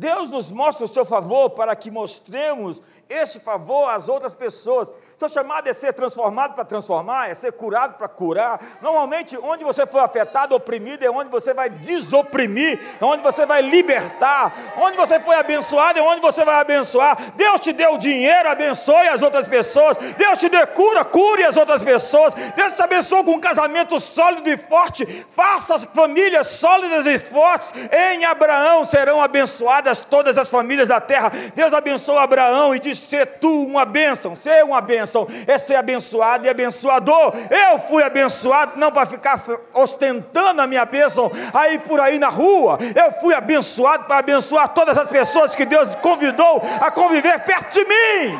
[0.00, 4.90] Deus nos mostra o seu favor para que mostremos este favor às outras pessoas.
[5.20, 8.58] Seu chamado é ser transformado para transformar, é ser curado para curar.
[8.80, 13.60] Normalmente, onde você foi afetado, oprimido, é onde você vai desoprimir, é onde você vai
[13.60, 14.50] libertar.
[14.78, 17.18] Onde você foi abençoado, é onde você vai abençoar.
[17.36, 19.98] Deus te deu dinheiro, abençoe as outras pessoas.
[19.98, 22.32] Deus te deu cura, cure as outras pessoas.
[22.32, 25.04] Deus te abençoe com um casamento sólido e forte.
[25.32, 27.74] Faça as famílias sólidas e fortes.
[27.92, 31.30] Em Abraão serão abençoadas todas as famílias da terra.
[31.54, 35.74] Deus abençoou Abraão e disse: Ser tu uma bênção, ser uma bênção bênção é ser
[35.74, 37.32] abençoado e abençoador.
[37.50, 39.42] Eu fui abençoado não para ficar
[39.74, 42.78] ostentando a minha bênção aí por aí na rua.
[42.94, 47.84] Eu fui abençoado para abençoar todas as pessoas que Deus convidou a conviver perto de
[47.84, 48.38] mim.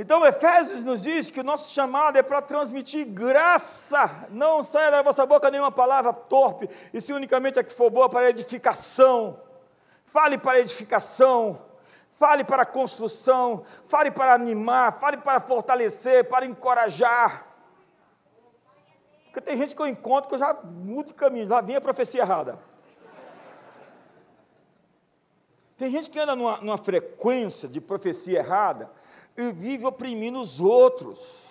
[0.00, 5.02] Então, Efésios nos diz que o nosso chamado é para transmitir graça, não saia da
[5.02, 9.38] vossa boca nenhuma palavra torpe, e se unicamente a que for boa para edificação.
[10.06, 11.60] Fale para edificação,
[12.14, 17.46] fale para construção, fale para animar, fale para fortalecer, para encorajar.
[19.24, 21.82] Porque tem gente que eu encontro que eu já mudo de caminho, já vinha a
[21.82, 22.58] profecia errada.
[25.76, 28.90] Tem gente que anda numa, numa frequência de profecia errada,
[29.40, 31.48] e vive oprimindo os outros.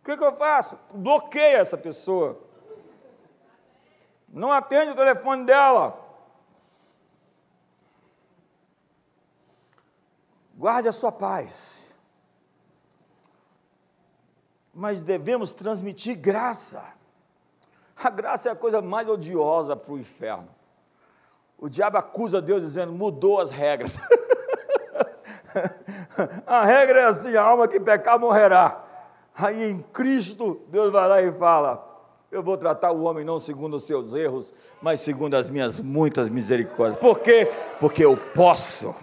[0.00, 0.76] O que, que eu faço?
[0.92, 2.40] Bloqueio essa pessoa.
[4.28, 5.98] Não atende o telefone dela.
[10.56, 11.86] Guarde a sua paz.
[14.74, 16.84] Mas devemos transmitir graça.
[17.96, 20.48] A graça é a coisa mais odiosa para o inferno.
[21.56, 23.96] O diabo acusa Deus dizendo: mudou as regras.
[26.46, 28.82] a regra é assim: a alma que pecar morrerá.
[29.34, 31.82] Aí em Cristo, Deus vai lá e fala:
[32.30, 36.28] Eu vou tratar o homem não segundo os seus erros, mas segundo as minhas muitas
[36.28, 37.00] misericórdias.
[37.00, 37.50] Por quê?
[37.80, 38.94] Porque eu posso.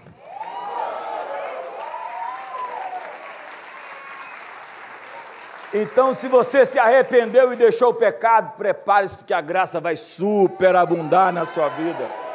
[5.72, 11.32] Então, se você se arrependeu e deixou o pecado, prepare-se, porque a graça vai superabundar
[11.32, 12.29] na sua vida.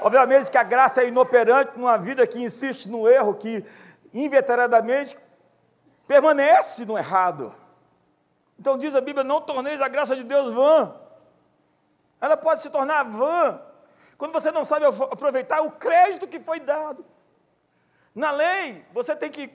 [0.00, 3.64] Obviamente que a graça é inoperante numa vida que insiste no erro, que
[4.12, 5.18] inveteradamente
[6.06, 7.54] permanece no errado.
[8.58, 10.94] Então diz a Bíblia: não torneis a graça de Deus vã.
[12.20, 13.60] Ela pode se tornar vã
[14.16, 17.04] quando você não sabe aproveitar o crédito que foi dado.
[18.14, 19.52] Na lei, você tem que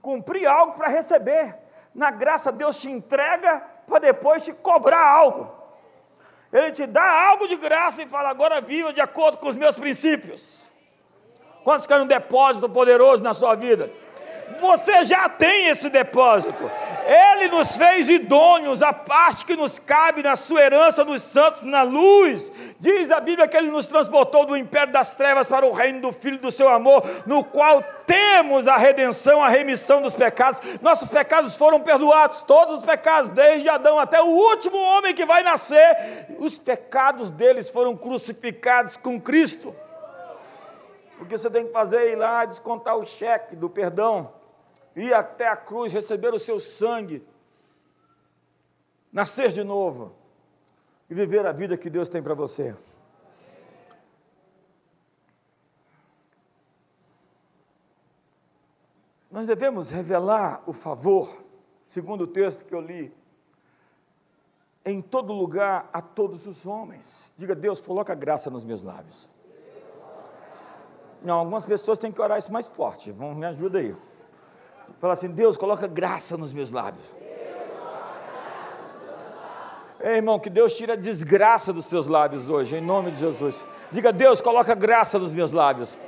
[0.00, 1.54] cumprir algo para receber.
[1.94, 5.57] Na graça, Deus te entrega para depois te cobrar algo.
[6.52, 9.78] Ele te dá algo de graça e fala: agora viva de acordo com os meus
[9.78, 10.70] princípios.
[11.62, 13.90] Quantos querem um depósito poderoso na sua vida?
[14.58, 16.70] Você já tem esse depósito.
[17.06, 21.82] Ele nos fez idôneos, a parte que nos cabe na sua herança dos santos na
[21.82, 22.50] luz.
[22.80, 26.12] Diz a Bíblia que ele nos transportou do império das trevas para o reino do
[26.12, 30.60] Filho do seu amor, no qual temos a redenção, a remissão dos pecados.
[30.80, 35.42] Nossos pecados foram perdoados, todos os pecados, desde Adão até o último homem que vai
[35.42, 36.26] nascer.
[36.38, 39.74] Os pecados deles foram crucificados com Cristo.
[41.20, 44.38] O que você tem que fazer é ir lá descontar o cheque do perdão
[44.98, 47.26] ir até a cruz, receber o seu sangue,
[49.12, 50.12] nascer de novo
[51.08, 52.76] e viver a vida que Deus tem para você.
[59.30, 61.44] Nós devemos revelar o favor,
[61.84, 63.14] segundo o texto que eu li,
[64.84, 67.32] em todo lugar a todos os homens.
[67.36, 69.28] Diga, Deus, coloca graça nos meus lábios.
[71.22, 73.12] Não, algumas pessoas têm que orar isso mais forte.
[73.12, 73.94] Vão, me ajuda aí.
[74.98, 77.04] Fala assim: Deus, coloca graça nos meus lábios.
[80.00, 83.66] Ei, irmão, que Deus tire a desgraça dos seus lábios hoje, em nome de Jesus.
[83.90, 85.98] Diga, Deus, coloca graça nos meus lábios.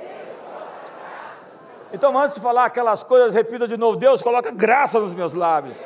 [1.91, 5.83] Então, antes de falar aquelas coisas, repita de novo: Deus, coloca graça nos meus lábios.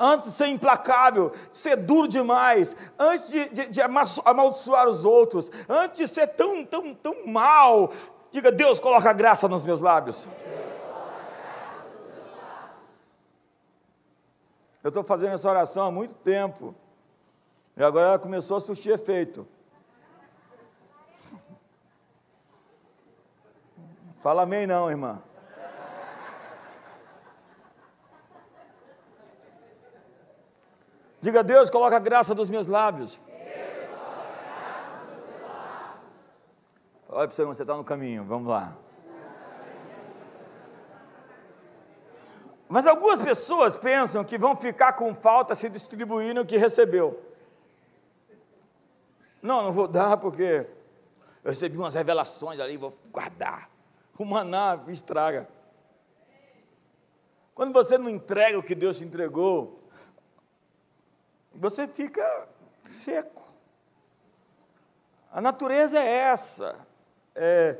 [0.00, 5.50] antes de ser implacável, de ser duro demais, antes de, de, de amaldiçoar os outros,
[5.68, 7.90] antes de ser tão, tão, tão mal,
[8.30, 10.26] diga: Deus, coloca graça nos meus lábios.
[14.82, 16.74] Eu estou fazendo essa oração há muito tempo.
[17.76, 19.46] E agora ela começou a surtir efeito.
[24.22, 25.22] Fala amém não, irmã.
[31.20, 33.20] Diga, Deus, coloca a graça dos meus lábios.
[37.08, 38.76] Olha para você, você está no caminho, vamos lá.
[42.68, 47.22] Mas algumas pessoas pensam que vão ficar com falta se distribuindo o que recebeu.
[49.40, 50.66] Não, não vou dar porque
[51.42, 53.70] eu recebi umas revelações ali, vou guardar.
[54.18, 55.48] O maná estraga.
[57.54, 59.80] Quando você não entrega o que Deus te entregou,
[61.54, 62.48] você fica
[62.82, 63.44] seco.
[65.32, 66.76] A natureza é essa.
[67.34, 67.78] É,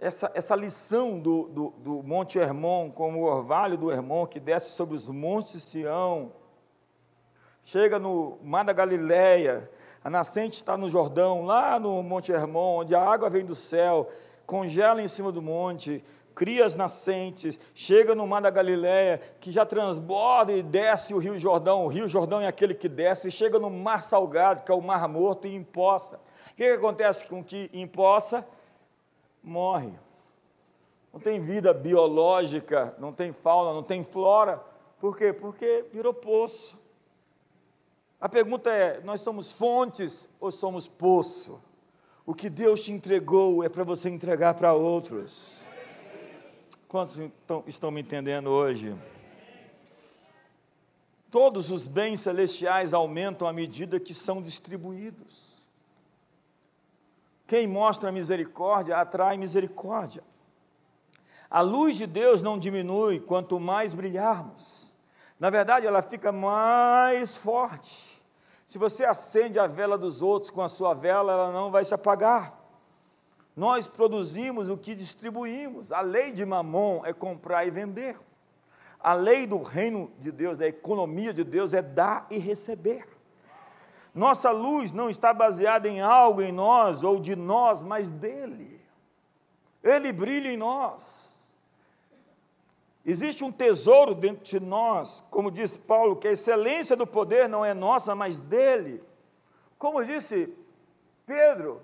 [0.00, 4.70] essa, essa lição do, do, do Monte Hermon, como o orvalho do Hermon que desce
[4.70, 6.32] sobre os montes Sião,
[7.62, 9.70] chega no Mar da Galileia,
[10.02, 14.08] a nascente está no Jordão, lá no Monte Hermon, onde a água vem do céu,
[14.46, 16.02] congela em cima do monte,
[16.34, 21.38] cria as nascentes, chega no Mar da Galileia, que já transborda e desce o Rio
[21.38, 24.74] Jordão, o Rio Jordão é aquele que desce, e chega no Mar Salgado, que é
[24.74, 26.16] o Mar Morto, e empoça.
[26.52, 28.46] O que, que acontece com que empoça?
[29.42, 29.92] Morre.
[31.12, 34.62] Não tem vida biológica, não tem fauna, não tem flora.
[35.00, 35.32] Por quê?
[35.32, 36.78] Porque virou poço.
[38.20, 41.60] A pergunta é: nós somos fontes ou somos poço?
[42.24, 45.58] O que Deus te entregou é para você entregar para outros.
[46.86, 48.94] Quantos estão, estão me entendendo hoje?
[51.30, 55.49] Todos os bens celestiais aumentam à medida que são distribuídos.
[57.50, 60.22] Quem mostra misericórdia atrai misericórdia.
[61.50, 64.96] A luz de Deus não diminui quanto mais brilharmos.
[65.36, 68.22] Na verdade, ela fica mais forte.
[68.68, 71.92] Se você acende a vela dos outros com a sua vela, ela não vai se
[71.92, 72.56] apagar.
[73.56, 75.90] Nós produzimos o que distribuímos.
[75.90, 78.16] A lei de Mamon é comprar e vender.
[79.00, 83.04] A lei do reino de Deus, da economia de Deus, é dar e receber.
[84.14, 88.80] Nossa luz não está baseada em algo em nós ou de nós, mas dele.
[89.82, 91.30] Ele brilha em nós.
[93.04, 97.64] Existe um tesouro dentro de nós, como diz Paulo, que a excelência do poder não
[97.64, 99.02] é nossa, mas dele.
[99.78, 100.54] Como disse
[101.24, 101.80] Pedro,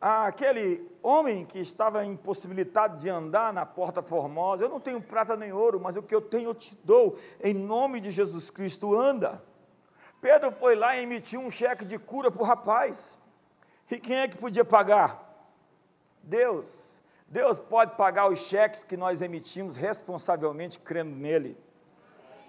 [0.00, 5.52] aquele homem que estava impossibilitado de andar na porta formosa, eu não tenho prata nem
[5.52, 9.42] ouro, mas o que eu tenho eu te dou, em nome de Jesus Cristo, anda.
[10.24, 13.20] Pedro foi lá e emitiu um cheque de cura para o rapaz.
[13.90, 15.22] E quem é que podia pagar?
[16.22, 16.96] Deus.
[17.28, 21.58] Deus pode pagar os cheques que nós emitimos responsavelmente crendo nele.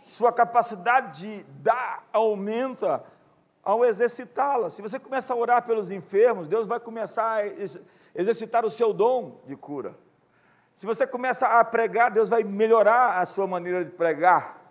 [0.05, 3.03] Sua capacidade de dar aumenta
[3.61, 4.69] ao exercitá-la.
[4.69, 7.45] Se você começa a orar pelos enfermos, Deus vai começar a
[8.15, 9.99] exercitar o seu dom de cura.
[10.77, 14.64] Se você começa a pregar, Deus vai melhorar a sua maneira de pregar.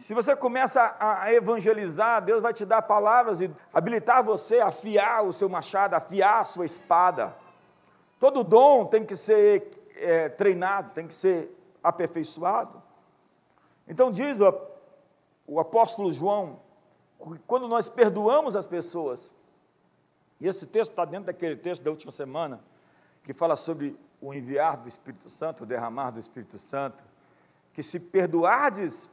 [0.00, 5.22] Se você começa a evangelizar, Deus vai te dar palavras e habilitar você a afiar
[5.26, 7.36] o seu machado, a afiar a sua espada.
[8.18, 12.82] Todo dom tem que ser é, treinado, tem que ser aperfeiçoado.
[13.86, 14.60] Então diz o,
[15.46, 16.60] o apóstolo João,
[17.46, 19.30] quando nós perdoamos as pessoas,
[20.40, 22.58] e esse texto está dentro daquele texto da última semana,
[23.22, 27.04] que fala sobre o enviar do Espírito Santo, o derramar do Espírito Santo,
[27.74, 29.10] que se perdoardes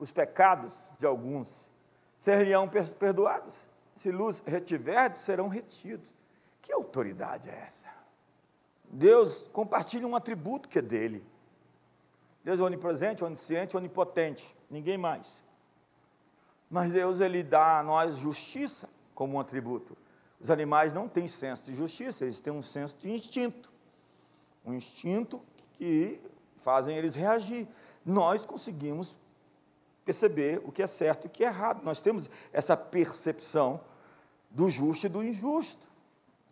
[0.00, 1.70] os pecados de alguns,
[2.16, 3.68] seriam perdoados.
[3.94, 6.14] Se luz retiverdes, serão retidos.
[6.62, 7.86] Que autoridade é essa?
[8.90, 11.24] Deus compartilha um atributo que é dele.
[12.42, 15.44] Deus é onipresente, onisciente, onipotente, ninguém mais.
[16.70, 19.96] Mas Deus ele dá a nós justiça como um atributo.
[20.40, 23.70] Os animais não têm senso de justiça, eles têm um senso de instinto.
[24.64, 25.42] Um instinto
[25.74, 26.18] que
[26.56, 27.68] fazem eles reagir.
[28.04, 29.14] Nós conseguimos
[30.10, 31.84] perceber o que é certo e o que é errado.
[31.84, 33.80] Nós temos essa percepção
[34.50, 35.88] do justo e do injusto.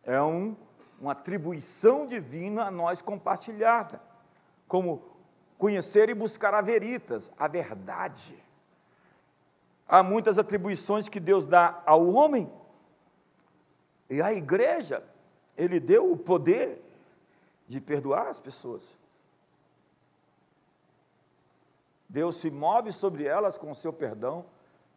[0.04, 0.56] É um,
[1.00, 4.00] uma atribuição divina a nós compartilhada,
[4.68, 5.02] como
[5.58, 8.40] conhecer e buscar a veritas, a verdade.
[9.88, 12.48] Há muitas atribuições que Deus dá ao homem,
[14.08, 15.02] e à igreja,
[15.56, 16.80] Ele deu o poder
[17.66, 18.84] de perdoar as pessoas.
[22.08, 24.46] Deus se move sobre elas com o seu perdão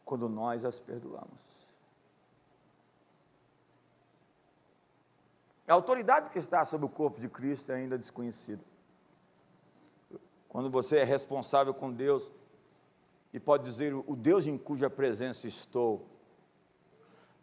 [0.05, 1.51] quando nós as perdoamos.
[5.67, 8.63] A autoridade que está sobre o corpo de Cristo é ainda desconhecida.
[10.47, 12.31] Quando você é responsável com Deus
[13.33, 16.05] e pode dizer o Deus em cuja presença estou,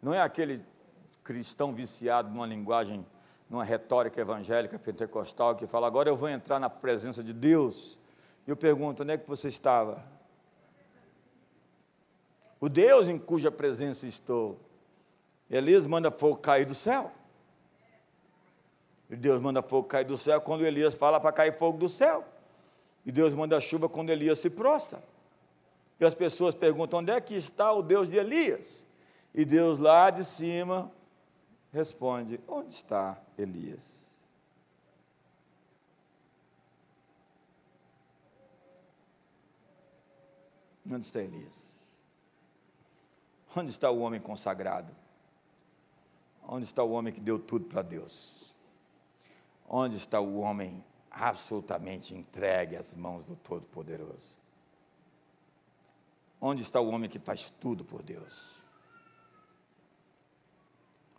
[0.01, 0.63] não é aquele
[1.23, 3.05] cristão viciado numa linguagem,
[3.47, 7.98] numa retórica evangélica pentecostal que fala agora eu vou entrar na presença de Deus.
[8.49, 10.03] Eu pergunto, onde é que você estava?
[12.59, 14.59] O Deus em cuja presença estou.
[15.47, 17.11] Elias manda fogo cair do céu.
[19.07, 22.25] E Deus manda fogo cair do céu quando Elias fala para cair fogo do céu.
[23.05, 25.03] E Deus manda chuva quando Elias se prostra.
[25.99, 28.83] E as pessoas perguntam: onde é que está o Deus de Elias?
[29.31, 30.91] E Deus lá de cima
[31.71, 34.08] responde: onde está Elias?
[40.85, 41.79] Onde está Elias?
[43.55, 44.95] Onde está o homem consagrado?
[46.47, 48.55] Onde está o homem que deu tudo para Deus?
[49.67, 54.37] Onde está o homem absolutamente entregue às mãos do Todo-Poderoso?
[56.41, 58.59] Onde está o homem que faz tudo por Deus?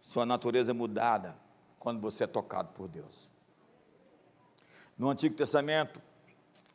[0.01, 1.37] Sua natureza é mudada
[1.79, 3.31] quando você é tocado por Deus.
[4.99, 6.03] No Antigo Testamento,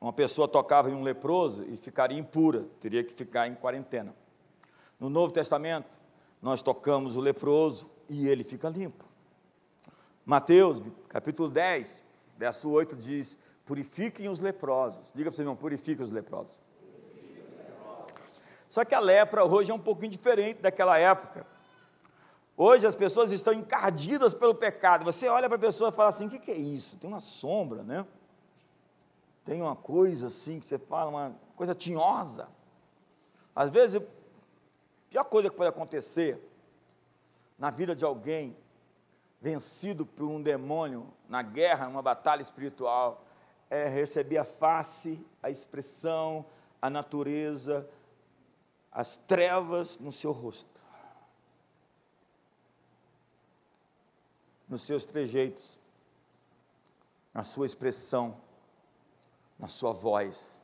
[0.06, 4.16] uma pessoa tocava em um leproso e ficaria impura, teria que ficar em quarentena.
[5.00, 5.90] No Novo Testamento,
[6.40, 9.04] nós tocamos o leproso e ele fica limpo.
[10.24, 10.80] Mateus,
[11.10, 12.06] capítulo 10,
[12.38, 13.36] verso 8 diz:
[13.66, 15.12] Purifiquem os leprosos.
[15.16, 16.54] Diga para você, irmão, purifiquem os leprosos.
[18.70, 21.48] Só que a lepra hoje é um pouquinho diferente daquela época.
[22.56, 25.04] Hoje as pessoas estão encardidas pelo pecado.
[25.04, 26.96] Você olha para a pessoa e fala assim: o que, que é isso?
[26.98, 28.06] Tem uma sombra, né?
[29.46, 32.50] Tem uma coisa assim que você fala, uma coisa tinhosa.
[33.56, 34.06] Às vezes, a
[35.10, 36.42] pior coisa que pode acontecer
[37.58, 38.58] na vida de alguém
[39.40, 43.24] vencido por um demônio na guerra, numa batalha espiritual,
[43.70, 46.44] é receber a face, a expressão,
[46.82, 47.88] a natureza,
[48.92, 50.84] as trevas no seu rosto,
[54.68, 55.78] nos seus trejeitos,
[57.32, 58.44] na sua expressão,
[59.58, 60.62] na sua voz.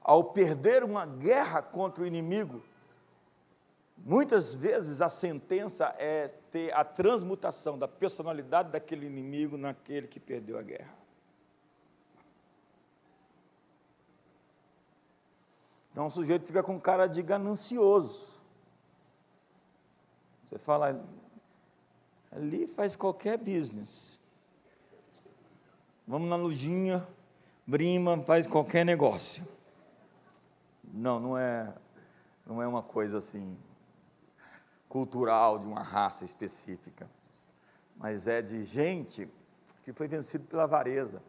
[0.00, 2.62] Ao perder uma guerra contra o inimigo,
[4.04, 10.58] Muitas vezes a sentença é ter a transmutação da personalidade daquele inimigo naquele que perdeu
[10.58, 10.94] a guerra.
[15.90, 18.28] Então o sujeito fica com cara de ganancioso.
[20.44, 21.04] Você fala,
[22.30, 24.18] ali faz qualquer business.
[26.06, 27.06] Vamos na lojinha,
[27.68, 29.46] brima, faz qualquer negócio.
[30.82, 31.70] Não, não é,
[32.46, 33.58] não é uma coisa assim
[34.88, 37.06] cultural de uma raça específica,
[37.94, 39.28] mas é de gente
[39.84, 41.22] que foi vencido pela avareza,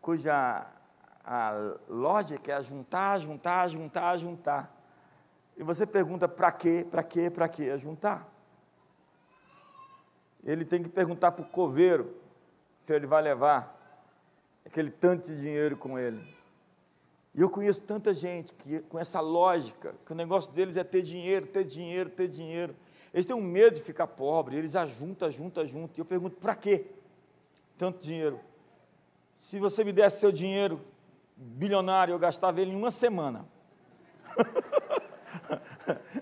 [0.00, 0.66] cuja
[1.24, 4.76] a lógica é juntar, juntar, juntar, juntar.
[5.56, 7.68] E você pergunta para quê, para quê, para quê?
[7.68, 8.28] É juntar.
[10.42, 12.16] Ele tem que perguntar para o coveiro
[12.76, 13.80] se ele vai levar
[14.64, 16.20] aquele tanto de dinheiro com ele.
[17.34, 21.00] E eu conheço tanta gente que com essa lógica, que o negócio deles é ter
[21.02, 22.76] dinheiro, ter dinheiro, ter dinheiro.
[23.12, 25.94] Eles têm um medo de ficar pobre, eles ajuntam, ajuntam, ajuntam.
[25.96, 26.86] E eu pergunto, para quê
[27.78, 28.38] tanto dinheiro?
[29.34, 30.80] Se você me desse seu dinheiro
[31.36, 33.46] bilionário, eu gastava ele em uma semana.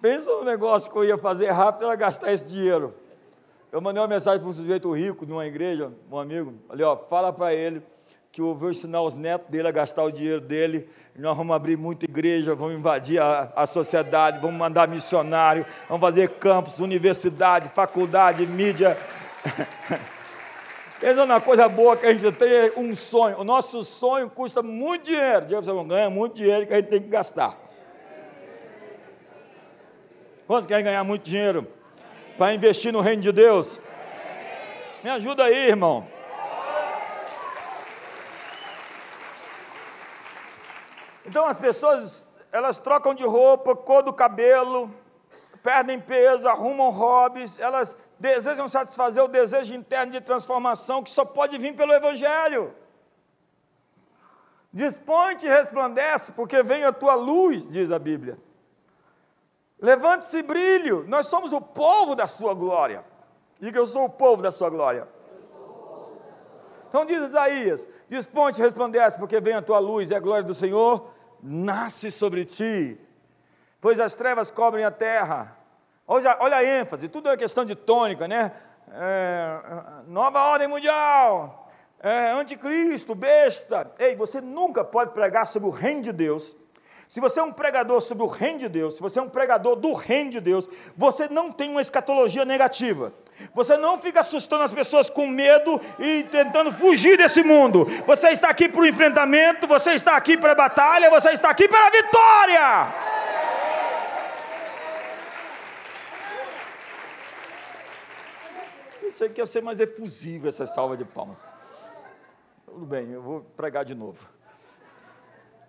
[0.00, 2.94] Pensa no negócio que eu ia fazer rápido, era gastar esse dinheiro.
[3.76, 6.96] Eu mandei uma mensagem para um sujeito rico de uma igreja, um amigo, ali, ó,
[6.96, 7.82] fala para ele
[8.32, 10.88] que eu vou ensinar os netos dele a gastar o dinheiro dele.
[11.14, 16.26] Nós vamos abrir muita igreja, vamos invadir a, a sociedade, vamos mandar missionário, vamos fazer
[16.38, 18.96] campos, universidade, faculdade, mídia.
[20.98, 23.38] Pensando na coisa boa que a gente tem, é um sonho.
[23.40, 25.44] O nosso sonho custa muito dinheiro.
[25.44, 27.54] Diga você ganha muito dinheiro que a gente tem que gastar.
[30.46, 31.76] Quantos querem ganhar muito dinheiro?
[32.36, 33.80] Para investir no reino de Deus?
[35.02, 36.06] Me ajuda aí, irmão.
[41.24, 44.94] Então as pessoas, elas trocam de roupa, cor do cabelo,
[45.62, 51.58] perdem peso, arrumam hobbies, elas desejam satisfazer o desejo interno de transformação que só pode
[51.58, 52.74] vir pelo Evangelho.
[54.72, 58.38] Dispõe-te e resplandece, porque vem a tua luz, diz a Bíblia.
[59.80, 63.04] Levante-se brilho, nós somos o povo da sua glória.
[63.60, 65.06] Diga, eu sou o povo da sua glória.
[66.88, 71.10] Então diz Isaías: Desponte, resplandece, porque vem a tua luz e a glória do Senhor
[71.42, 72.98] nasce sobre ti.
[73.80, 75.56] Pois as trevas cobrem a terra.
[76.08, 78.52] Olha, olha a ênfase, tudo é questão de tônica, né?
[78.92, 79.60] É,
[80.06, 81.68] nova ordem mundial,
[82.00, 83.92] é, anticristo, besta.
[83.98, 86.56] Ei, você nunca pode pregar sobre o reino de Deus
[87.08, 89.76] se você é um pregador sobre o reino de Deus, se você é um pregador
[89.76, 93.12] do reino de Deus, você não tem uma escatologia negativa.
[93.54, 97.84] Você não fica assustando as pessoas com medo e tentando fugir desse mundo.
[98.06, 101.68] Você está aqui para o enfrentamento, você está aqui para a batalha, você está aqui
[101.68, 102.94] para a vitória.
[109.02, 111.38] Eu sei que ia ser mais efusivo essa salva de palmas.
[112.64, 114.35] Tudo bem, eu vou pregar de novo.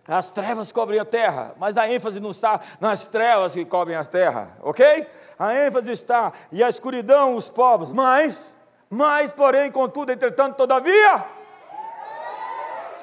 [0.08, 4.05] As trevas cobrem a terra, mas a ênfase não está nas trevas que cobrem a
[4.05, 5.05] terra, ok?
[5.38, 8.55] A ênfase está, e a escuridão, os povos, mas,
[8.89, 11.26] mas, porém, contudo, entretanto, todavia,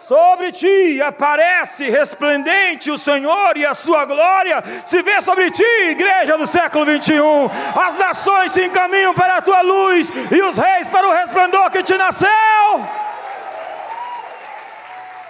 [0.07, 6.37] sobre ti aparece resplendente o Senhor e a sua glória se vê sobre ti, igreja
[6.37, 7.51] do século 21.
[7.75, 11.83] As nações se encaminham para a tua luz e os reis para o resplendor que
[11.83, 12.29] te nasceu.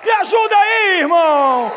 [0.05, 1.73] Me ajuda aí, irmão.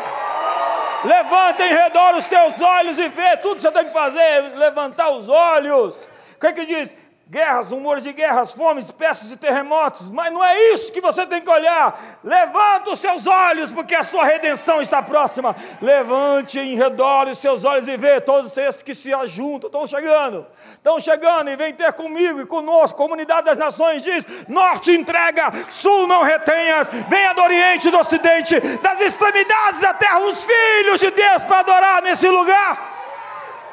[1.04, 5.10] Levanta em redor os teus olhos e vê tudo que você tem que fazer, levantar
[5.10, 6.08] os olhos.
[6.36, 6.94] O que, é que diz?
[7.30, 11.42] Guerras, rumores de guerras, fomes, pestes e terremotos, mas não é isso que você tem
[11.42, 11.98] que olhar.
[12.24, 15.54] Levanta os seus olhos, porque a sua redenção está próxima.
[15.82, 20.46] Levante em redor os seus olhos e vê todos esses que se ajuntam, estão chegando,
[20.72, 22.96] estão chegando e vem ter comigo e conosco.
[22.96, 28.58] Comunidade das Nações diz: Norte entrega, Sul não retenhas, venha do Oriente e do Ocidente,
[28.78, 32.96] das extremidades da terra, os filhos de Deus para adorar nesse lugar.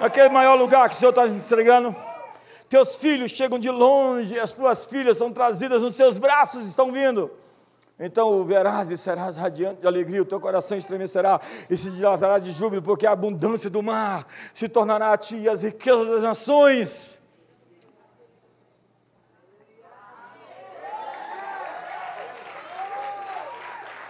[0.01, 1.95] Aquele maior lugar que o Senhor está entregando
[2.75, 7.31] teus filhos chegam de longe, as tuas filhas são trazidas nos seus braços, estão vindo.
[7.97, 12.51] Então verás e serás radiante de alegria, o teu coração estremecerá e se dilatará de
[12.51, 17.14] júbilo, porque a abundância do mar se tornará a ti as riquezas das nações.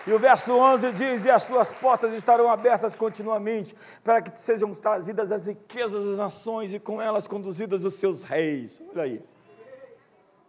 [0.08, 4.72] E o verso 11 diz: E as tuas portas estarão abertas continuamente, para que sejam
[4.74, 8.82] trazidas as riquezas das nações e com elas conduzidas os seus reis.
[8.92, 9.26] Olha aí.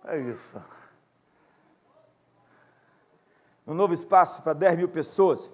[0.05, 0.61] É isso.
[3.67, 5.51] Um novo espaço para 10 mil pessoas.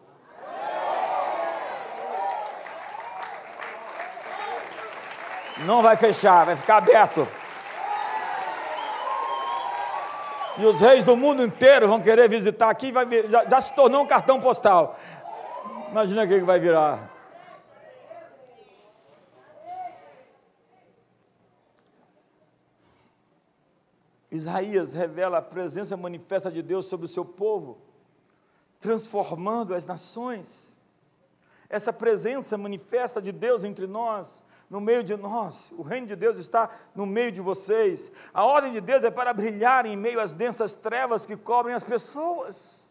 [5.65, 7.27] Não vai fechar, vai ficar aberto.
[10.63, 14.01] E os reis do mundo inteiro vão querer visitar aqui, vai, já, já se tornou
[14.01, 14.97] um cartão postal.
[15.91, 17.11] Imagina o que vai virar.
[24.31, 27.79] Isaías revela a presença manifesta de Deus sobre o seu povo,
[28.79, 30.81] transformando as nações.
[31.69, 36.39] Essa presença manifesta de Deus entre nós no meio de nós, o reino de Deus
[36.39, 38.11] está no meio de vocês.
[38.33, 41.85] A ordem de Deus é para brilhar em meio às densas trevas que cobrem as
[41.85, 42.89] pessoas.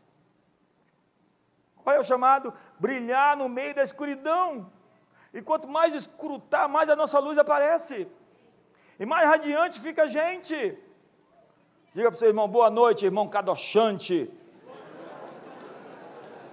[1.78, 2.54] Qual é o chamado?
[2.80, 4.72] Brilhar no meio da escuridão.
[5.34, 8.08] E quanto mais está, mais a nossa luz aparece.
[9.00, 10.78] E mais radiante fica a gente.
[11.96, 14.32] Diga para o seu irmão, boa noite, irmão cadochante.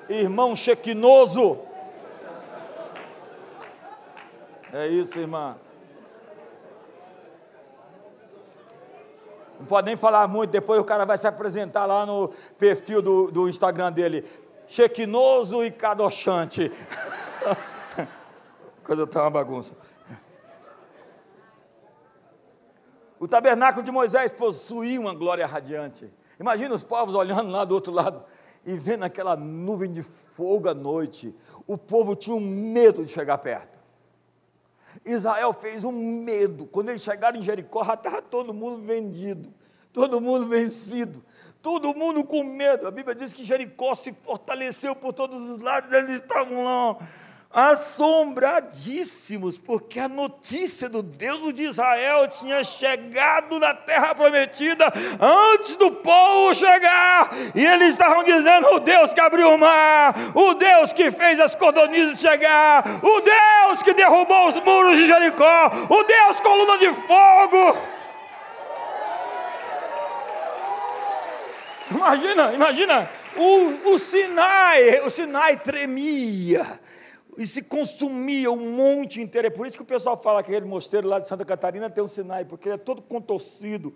[0.08, 1.67] Irmão chequinoso.
[4.72, 5.56] É isso, irmã.
[9.58, 13.30] Não pode nem falar muito, depois o cara vai se apresentar lá no perfil do,
[13.30, 14.24] do Instagram dele.
[14.66, 16.70] Chequinoso e cadochante.
[18.84, 19.74] Coisa tá uma bagunça.
[23.18, 26.08] O tabernáculo de Moisés possuía uma glória radiante.
[26.38, 28.22] Imagina os povos olhando lá do outro lado
[28.64, 31.34] e vendo aquela nuvem de fogo à noite.
[31.66, 33.77] O povo tinha um medo de chegar perto.
[35.12, 36.66] Israel fez um medo.
[36.66, 39.52] Quando eles chegaram em Jericó, já estava todo mundo vendido,
[39.92, 41.24] todo mundo vencido,
[41.62, 42.86] todo mundo com medo.
[42.86, 47.09] A Bíblia diz que Jericó se fortaleceu por todos os lados, eles estavam lá
[47.51, 55.90] assombradíssimos, porque a notícia do Deus de Israel tinha chegado na terra prometida antes do
[55.92, 61.11] povo chegar, e eles estavam dizendo: o Deus que abriu o mar, o Deus que
[61.11, 66.76] fez as cordonizes chegar, o Deus que derrubou os muros de Jericó, o Deus coluna
[66.78, 67.78] de fogo.
[71.90, 76.78] Imagina, imagina, o, o Sinai, o Sinai tremia
[77.39, 79.47] e se consumia um monte inteiro.
[79.47, 82.03] É por isso que o pessoal fala que aquele mosteiro lá de Santa Catarina tem
[82.03, 83.95] um Sinai, porque ele é todo contorcido.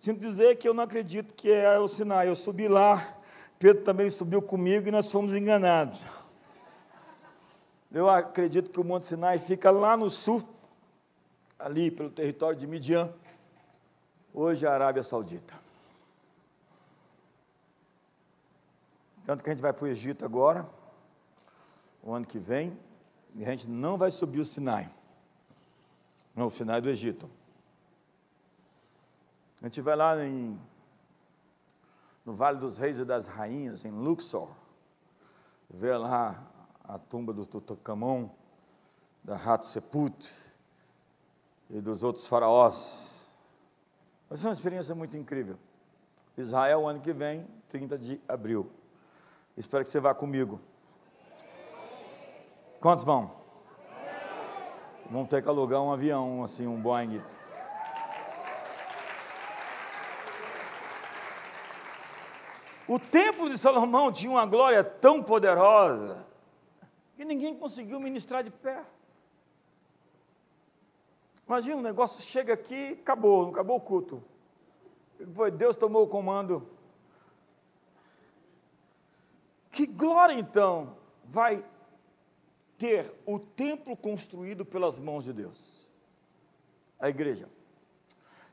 [0.00, 2.28] sinto dizer que eu não acredito que é o Sinai.
[2.28, 3.16] Eu subi lá,
[3.56, 6.00] Pedro também subiu comigo e nós fomos enganados.
[7.92, 10.42] Eu acredito que o Monte Sinai fica lá no sul,
[11.56, 13.12] ali pelo território de Midian,
[14.34, 15.54] hoje a Arábia Saudita.
[19.24, 20.66] Tanto que a gente vai para o Egito agora,
[22.06, 22.78] o ano que vem,
[23.34, 24.88] e a gente não vai subir o Sinai.
[26.36, 27.28] Não, o Sinai do Egito.
[29.60, 30.56] A gente vai lá em,
[32.24, 34.48] no Vale dos Reis e das Rainhas, em Luxor,
[35.68, 36.40] ver lá
[36.84, 38.30] a tumba do Tutankhamon,
[39.24, 40.32] da Hatshepsut
[41.68, 43.28] e dos outros faraós.
[44.28, 45.58] Vai ser uma experiência muito incrível.
[46.38, 48.70] Israel, ano que vem, 30 de abril.
[49.56, 50.60] Espero que você vá comigo.
[52.86, 53.32] Quantos vão?
[55.10, 57.20] Vão ter que alugar um avião, assim, um Boeing.
[62.86, 66.24] O templo de Salomão tinha uma glória tão poderosa
[67.16, 68.84] que ninguém conseguiu ministrar de pé.
[71.44, 74.22] Imagina, o negócio chega aqui, acabou, acabou o culto.
[75.34, 76.70] Foi Deus tomou o comando.
[79.72, 81.64] Que glória então vai
[82.78, 85.86] ter o templo construído pelas mãos de Deus?
[86.98, 87.48] A igreja.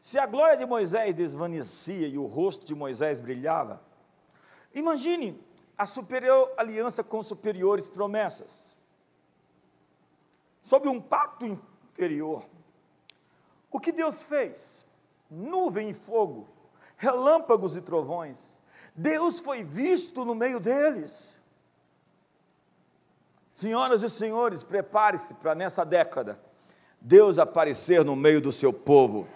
[0.01, 3.81] Se a glória de Moisés desvanecia e o rosto de Moisés brilhava,
[4.73, 5.41] imagine
[5.77, 8.75] a superior aliança com superiores promessas.
[10.61, 12.45] Sob um pacto inferior,
[13.71, 14.85] o que Deus fez?
[15.29, 16.47] Nuvem e fogo,
[16.97, 18.57] relâmpagos e trovões.
[18.95, 21.39] Deus foi visto no meio deles.
[23.53, 26.39] Senhoras e senhores, prepare-se para nessa década
[26.99, 29.27] Deus aparecer no meio do seu povo.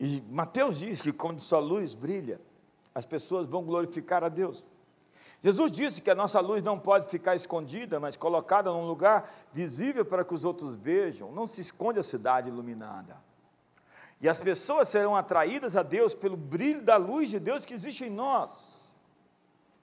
[0.00, 2.40] E Mateus diz que quando sua luz brilha,
[2.94, 4.64] as pessoas vão glorificar a Deus.
[5.42, 10.04] Jesus disse que a nossa luz não pode ficar escondida, mas colocada num lugar visível
[10.04, 11.30] para que os outros vejam.
[11.32, 13.29] Não se esconde a cidade iluminada.
[14.20, 18.04] E as pessoas serão atraídas a Deus pelo brilho da luz de Deus que existe
[18.04, 18.94] em nós.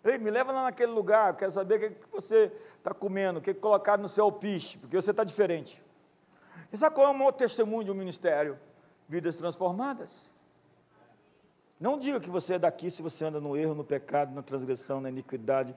[0.03, 3.53] Ei, me leva lá naquele lugar, quero saber o que você está comendo, o que
[3.53, 5.83] colocaram no seu alpiche, porque você está diferente.
[6.71, 8.57] E sabe qual é o maior testemunho de um ministério?
[9.07, 10.29] vidas transformadas.
[11.79, 14.99] Não diga que você é daqui se você anda no erro, no pecado, na transgressão,
[14.99, 15.75] na iniquidade,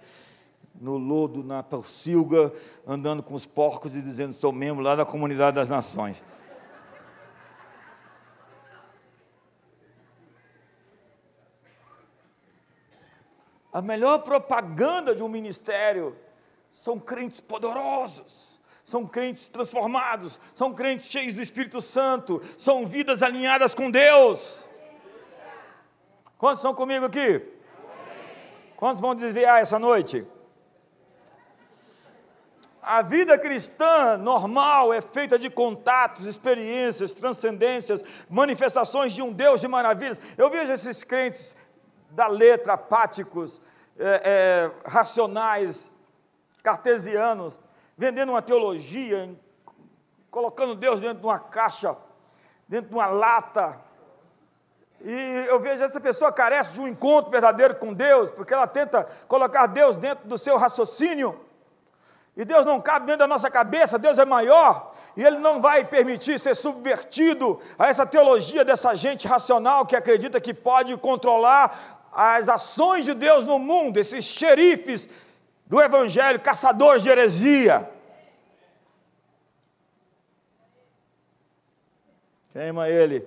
[0.81, 2.53] no lodo, na porcilga,
[2.87, 6.23] andando com os porcos e dizendo sou membro lá da comunidade das nações.
[13.73, 16.17] A melhor propaganda de um ministério
[16.71, 18.61] são crentes poderosos
[18.91, 24.69] são crentes transformados, são crentes cheios do Espírito Santo, são vidas alinhadas com Deus.
[26.37, 27.41] Quantos estão comigo aqui?
[28.75, 30.27] Quantos vão desviar essa noite?
[32.83, 39.69] A vida cristã normal é feita de contatos, experiências, transcendências, manifestações de um Deus de
[39.69, 40.19] maravilhas.
[40.37, 41.55] Eu vejo esses crentes
[42.11, 43.61] da letra, apáticos,
[43.99, 45.93] é, é, racionais,
[46.63, 47.61] cartesianos,
[47.97, 49.31] vendendo uma teologia,
[50.31, 51.97] colocando Deus dentro de uma caixa,
[52.69, 53.79] dentro de uma lata.
[55.03, 59.09] E eu vejo essa pessoa carece de um encontro verdadeiro com Deus, porque ela tenta
[59.27, 61.39] colocar Deus dentro do seu raciocínio.
[62.37, 65.85] E Deus não cabe dentro da nossa cabeça, Deus é maior, e Ele não vai
[65.85, 72.49] permitir ser subvertido a essa teologia dessa gente racional que acredita que pode controlar as
[72.49, 75.09] ações de Deus no mundo, esses xerifes
[75.67, 77.89] do Evangelho, caçadores de heresia.
[82.53, 83.27] Queima ele.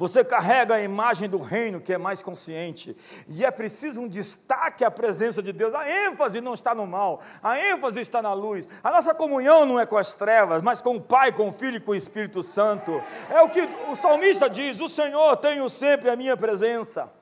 [0.00, 2.96] Você carrega a imagem do reino que é mais consciente,
[3.28, 5.74] e é preciso um destaque à presença de Deus.
[5.74, 8.66] A ênfase não está no mal, a ênfase está na luz.
[8.82, 11.76] A nossa comunhão não é com as trevas, mas com o Pai, com o Filho
[11.76, 12.98] e com o Espírito Santo.
[13.28, 17.12] É o que o salmista diz: O Senhor tenho sempre a minha presença.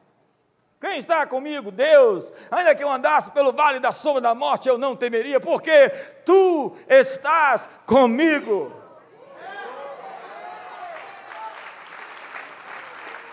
[0.80, 1.72] Quem está comigo?
[1.72, 2.32] Deus.
[2.48, 5.88] Ainda que eu andasse pelo vale da sombra da morte, eu não temeria, porque
[6.24, 8.77] tu estás comigo.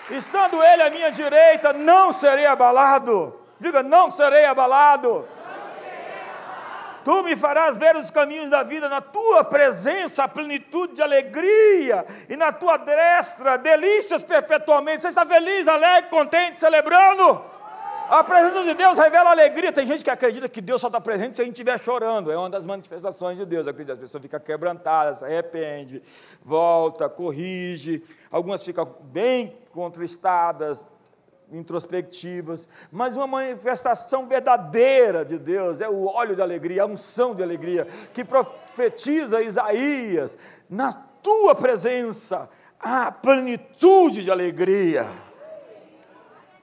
[0.09, 3.39] Estando ele à minha direita, não serei abalado.
[3.59, 5.27] Diga, não serei abalado.
[7.03, 12.03] Tu me farás ver os caminhos da vida, na tua presença, a plenitude de alegria,
[12.27, 15.03] e na tua destra, delícias perpetuamente.
[15.03, 17.54] Você está feliz, alegre, contente, celebrando?
[18.07, 19.71] A presença de Deus revela alegria.
[19.71, 22.31] Tem gente que acredita que Deus só está presente se a gente estiver chorando.
[22.31, 23.67] É uma das manifestações de Deus.
[23.67, 26.03] Acredita, a pessoa fica quebrantada, se arrepende,
[26.43, 28.03] volta, corrige.
[28.29, 30.85] Algumas ficam bem contristadas,
[31.51, 32.69] introspectivas.
[32.91, 37.87] Mas uma manifestação verdadeira de Deus é o óleo de alegria, a unção de alegria,
[38.13, 40.37] que profetiza Isaías.
[40.69, 42.47] Na tua presença,
[42.79, 45.24] a plenitude de alegria.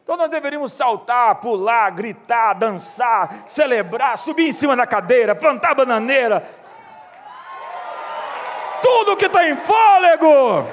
[0.02, 6.42] Então nós deveríamos saltar, pular, gritar, dançar, celebrar, subir em cima da cadeira, plantar bananeira.
[8.82, 10.66] Tudo que está em fôlego.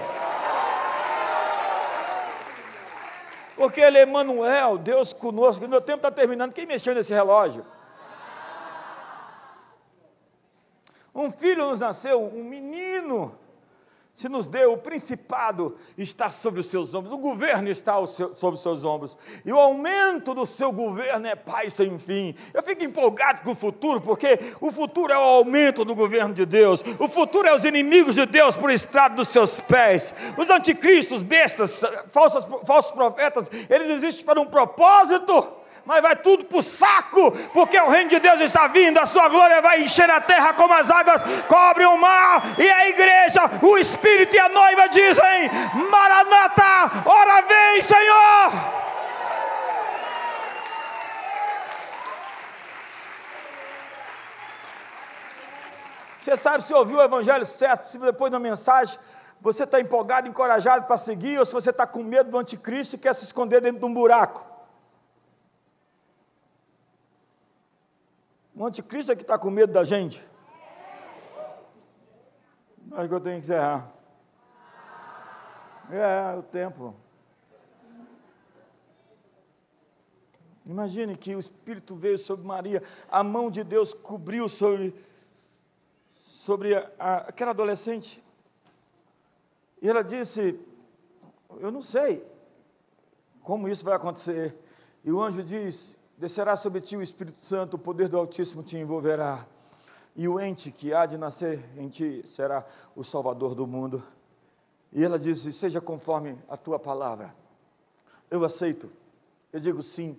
[3.55, 5.67] Porque ele é Emmanuel, Deus conosco.
[5.67, 6.53] Meu tempo está terminando.
[6.53, 7.65] Quem mexeu nesse relógio?
[11.13, 13.37] Um filho nos nasceu, um menino
[14.19, 18.61] se nos deu, o principado está sobre os seus ombros, o governo está sobre os
[18.61, 22.35] seus ombros, e o aumento do seu governo é paz sem fim.
[22.53, 26.45] Eu fico empolgado com o futuro, porque o futuro é o aumento do governo de
[26.45, 31.23] Deus, o futuro é os inimigos de Deus por estrado dos seus pés, os anticristos,
[31.23, 37.31] bestas, falsos, falsos profetas, eles existem para um propósito mas vai tudo para o saco,
[37.53, 40.73] porque o reino de Deus está vindo, a sua glória vai encher a terra como
[40.73, 45.49] as águas cobrem o mar, e a igreja, o Espírito e a noiva dizem:
[45.89, 48.79] Maranata, ora vem, Senhor.
[56.19, 58.99] Você sabe se ouviu o evangelho certo, se depois da mensagem
[59.41, 62.99] você está empolgado, encorajado para seguir, ou se você está com medo do anticristo e
[62.99, 64.58] quer se esconder dentro de um buraco.
[68.59, 70.21] O anticristo é que está com medo da gente.
[72.91, 73.89] Acho que eu tenho que encerrar.
[75.89, 76.93] É, o tempo.
[80.65, 84.93] Imagine que o Espírito veio sobre Maria, a mão de Deus cobriu sobre,
[86.11, 88.21] sobre a, aquela adolescente.
[89.81, 90.59] E ela disse:
[91.61, 92.27] Eu não sei
[93.41, 94.53] como isso vai acontecer.
[95.05, 98.75] E o anjo diz: Descerá sobre ti o Espírito Santo, o poder do Altíssimo te
[98.75, 99.47] envolverá.
[100.17, 104.03] E o ente que há de nascer em ti será o Salvador do mundo.
[104.91, 107.33] E ela disse: Seja conforme a tua palavra.
[108.29, 108.91] Eu aceito.
[109.53, 110.17] Eu digo sim.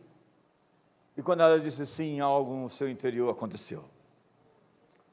[1.18, 3.84] E quando ela disse sim, algo no seu interior aconteceu.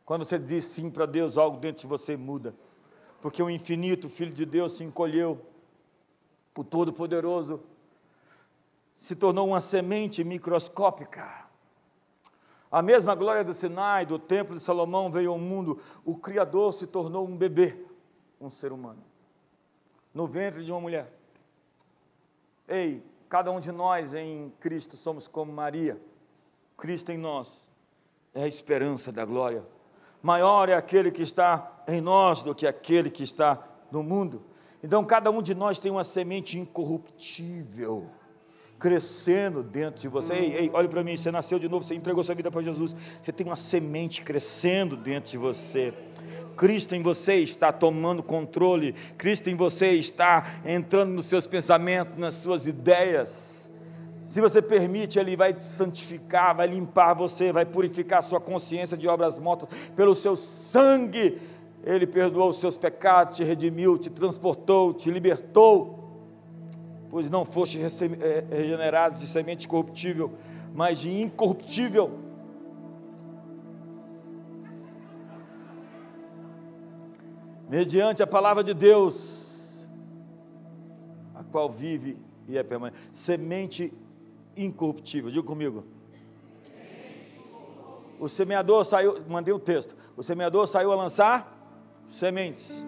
[0.06, 2.56] Quando você diz sim para Deus, algo dentro de você muda.
[3.22, 5.38] Porque o infinito, Filho de Deus, se encolheu.
[6.56, 7.62] O Todo-Poderoso
[8.98, 11.46] se tornou uma semente microscópica.
[12.70, 16.86] A mesma glória do Sinai, do templo de Salomão veio ao mundo, o Criador se
[16.86, 17.78] tornou um bebê,
[18.42, 19.02] um ser humano,
[20.14, 21.14] no ventre de uma mulher.
[22.68, 26.02] Ei, cada um de nós em Cristo somos como Maria,
[26.76, 27.50] Cristo em nós
[28.34, 29.64] é a esperança da glória.
[30.22, 34.44] Maior é aquele que está em nós do que aquele que está no mundo.
[34.84, 38.10] Então, cada um de nós tem uma semente incorruptível
[38.80, 40.34] crescendo dentro de você.
[40.34, 42.96] Ei, ei olhe para mim, você nasceu de novo, você entregou sua vida para Jesus.
[43.22, 45.94] Você tem uma semente crescendo dentro de você.
[46.56, 52.36] Cristo em você está tomando controle, Cristo em você está entrando nos seus pensamentos, nas
[52.36, 53.70] suas ideias.
[54.24, 58.98] Se você permite, Ele vai te santificar, vai limpar você, vai purificar a sua consciência
[58.98, 61.40] de obras mortas pelo seu sangue.
[61.84, 65.97] Ele perdoou os seus pecados, te redimiu, te transportou, te libertou
[67.10, 70.34] pois não foste eh, regenerados de semente corruptível,
[70.74, 72.20] mas de incorruptível.
[77.70, 79.88] Mediante a palavra de Deus,
[81.36, 82.98] a qual vive e é permanente.
[83.12, 83.94] Semente
[84.56, 85.84] incorruptível, diga comigo.
[88.20, 89.96] O semeador saiu, mandei o um texto.
[90.16, 91.56] O semeador saiu a lançar
[92.10, 92.84] sementes.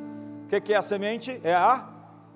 [0.45, 1.39] O que é a semente?
[1.43, 1.87] É a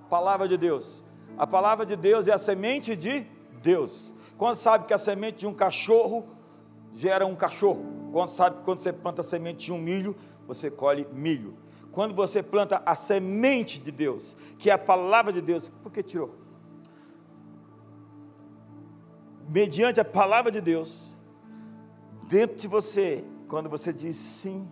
[0.10, 1.03] palavra de Deus.
[1.38, 3.26] A palavra de Deus é a semente de
[3.62, 4.14] Deus.
[4.38, 6.28] Quando sabe que a semente de um cachorro
[6.94, 7.84] gera um cachorro?
[8.12, 10.16] Quando sabe que quando você planta a semente de um milho,
[10.46, 11.58] você colhe milho.
[11.92, 16.04] Quando você planta a semente de Deus, que é a palavra de Deus, por que
[16.04, 16.36] tirou?
[19.48, 21.16] Mediante a palavra de Deus,
[22.28, 24.68] dentro de você, quando você diz sim,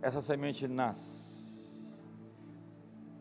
[0.00, 1.17] essa semente nasce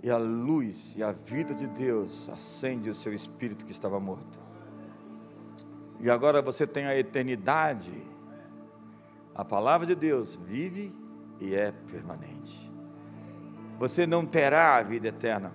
[0.02, 4.39] e a luz e a vida de Deus acende o seu espírito que estava morto.
[6.00, 7.91] E agora você tem a eternidade.
[9.34, 10.93] A palavra de Deus vive
[11.39, 12.72] e é permanente.
[13.80, 15.52] Você não terá a vida eterna.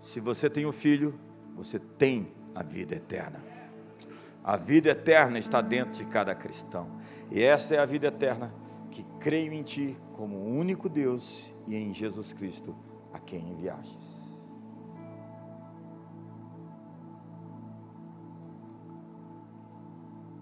[0.00, 1.18] Se você tem um filho,
[1.56, 3.40] você tem a vida eterna.
[4.42, 6.88] A vida eterna está dentro de cada cristão.
[7.30, 8.52] E essa é a vida eterna
[8.90, 12.76] que creio em Ti como único Deus e em Jesus Cristo,
[13.34, 14.22] quem enviastes.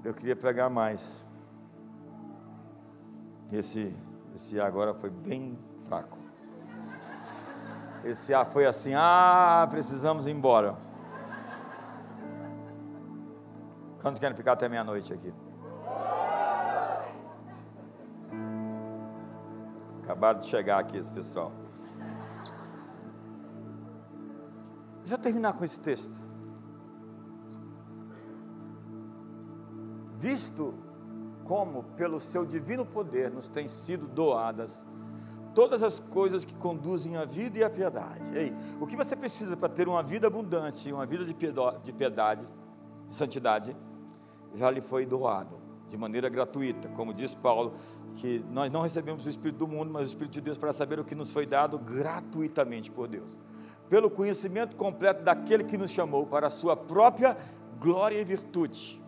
[0.04, 1.26] Eu queria pregar mais.
[3.50, 3.96] Esse,
[4.34, 6.18] esse agora foi bem fraco.
[8.04, 10.76] Esse ar foi assim: ah, precisamos ir embora.
[14.02, 15.32] Quantos querem ficar até meia-noite aqui?
[20.02, 21.52] Acabaram de chegar aqui esse pessoal.
[25.12, 26.22] Deixa eu terminar com esse texto.
[30.18, 30.72] Visto
[31.44, 34.86] como, pelo seu divino poder, nos têm sido doadas
[35.54, 38.34] todas as coisas que conduzem à vida e à piedade.
[38.34, 41.34] Ei, o que você precisa para ter uma vida abundante, uma vida de
[41.92, 42.46] piedade,
[43.06, 43.76] de santidade,
[44.54, 47.74] já lhe foi doado de maneira gratuita, como diz Paulo,
[48.14, 50.98] que nós não recebemos o Espírito do mundo, mas o Espírito de Deus para saber
[50.98, 53.36] o que nos foi dado gratuitamente por Deus,
[53.88, 57.36] pelo conhecimento completo daquele que nos chamou para a sua própria
[57.78, 59.02] glória e virtude,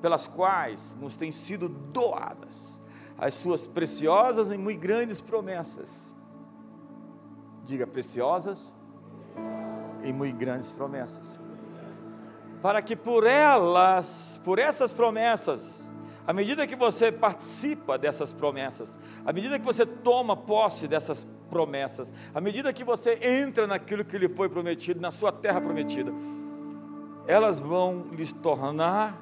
[0.00, 2.82] pelas quais nos têm sido doadas
[3.18, 5.88] as suas preciosas e muito grandes promessas.
[7.64, 8.74] Diga preciosas
[10.02, 11.38] e muito grandes promessas.
[12.60, 15.81] Para que por elas, por essas promessas,
[16.26, 22.12] à medida que você participa dessas promessas, à medida que você toma posse dessas promessas,
[22.34, 26.12] à medida que você entra naquilo que lhe foi prometido, na sua terra prometida,
[27.26, 29.20] elas vão lhes tornar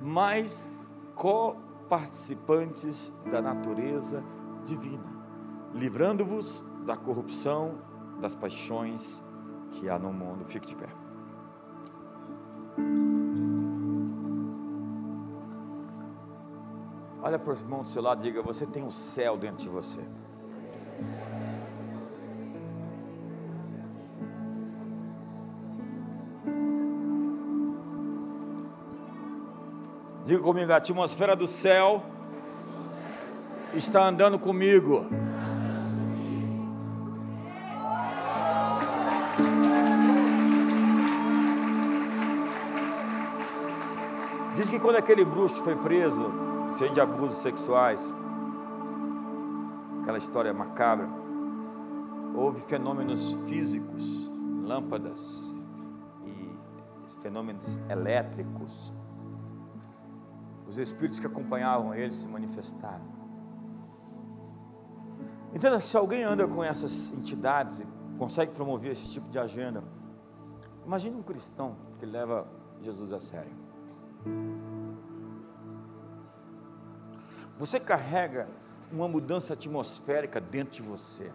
[0.00, 0.68] mais
[1.14, 1.56] co
[1.88, 4.22] participantes da natureza
[4.64, 5.06] divina,
[5.74, 7.78] livrando-vos da corrupção
[8.20, 9.22] das paixões
[9.72, 10.44] que há no mundo.
[10.46, 10.88] Fique de pé.
[17.28, 19.58] Olha para os irmãos do seu lado e diga: Você tem o um céu dentro
[19.58, 20.00] de você.
[30.24, 32.02] Diga comigo, a atmosfera do céu
[33.74, 35.04] está andando comigo.
[44.54, 46.47] Diz que quando aquele bruxo foi preso,
[46.78, 48.08] cheio de abusos sexuais,
[50.00, 51.08] aquela história macabra,
[52.34, 54.30] houve fenômenos físicos,
[54.62, 55.52] lâmpadas
[56.24, 58.92] e fenômenos elétricos
[60.68, 63.04] os espíritos que acompanhavam ele se manifestaram.
[65.54, 67.86] Entenda que se alguém anda com essas entidades e
[68.18, 69.82] consegue promover esse tipo de agenda,
[70.84, 72.46] imagine um cristão que leva
[72.82, 73.67] Jesus a sério.
[77.58, 78.48] Você carrega
[78.92, 81.30] uma mudança atmosférica dentro de você.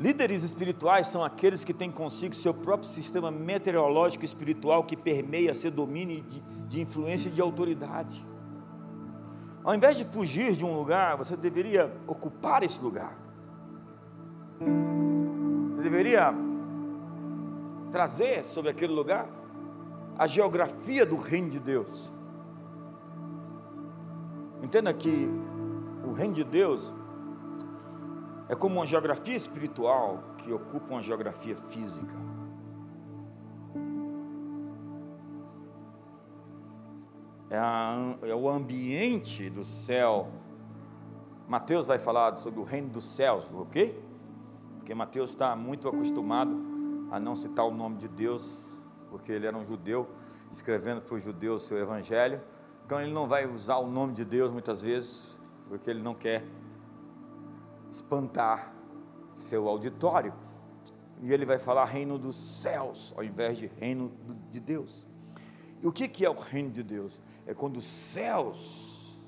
[0.00, 5.70] Líderes espirituais são aqueles que têm consigo seu próprio sistema meteorológico espiritual que permeia seu
[5.70, 8.24] domínio de, de influência e de autoridade.
[9.64, 13.18] Ao invés de fugir de um lugar, você deveria ocupar esse lugar.
[15.74, 16.32] Você deveria
[17.90, 19.28] trazer sobre aquele lugar
[20.16, 22.17] a geografia do reino de Deus.
[24.68, 25.30] Entenda que
[26.06, 26.92] o reino de Deus
[28.50, 32.14] é como uma geografia espiritual que ocupa uma geografia física.
[37.48, 40.28] É, a, é, o ambiente do céu.
[41.48, 43.98] Mateus vai falar sobre o reino dos céus, ok?
[44.76, 46.54] Porque Mateus está muito acostumado
[47.10, 50.10] a não citar o nome de Deus, porque ele era um judeu,
[50.50, 52.42] escrevendo para os judeus o seu evangelho.
[52.88, 56.42] Então ele não vai usar o nome de Deus muitas vezes, porque ele não quer
[57.90, 58.74] espantar
[59.34, 60.32] seu auditório.
[61.20, 64.10] E ele vai falar reino dos céus, ao invés de reino
[64.50, 65.06] de Deus.
[65.82, 67.20] E o que é o reino de Deus?
[67.46, 69.20] É quando os céus,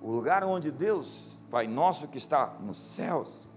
[0.00, 3.50] o lugar onde Deus, Pai nosso que está nos céus,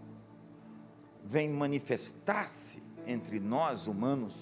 [1.23, 4.35] vem manifestar-se entre nós humanos.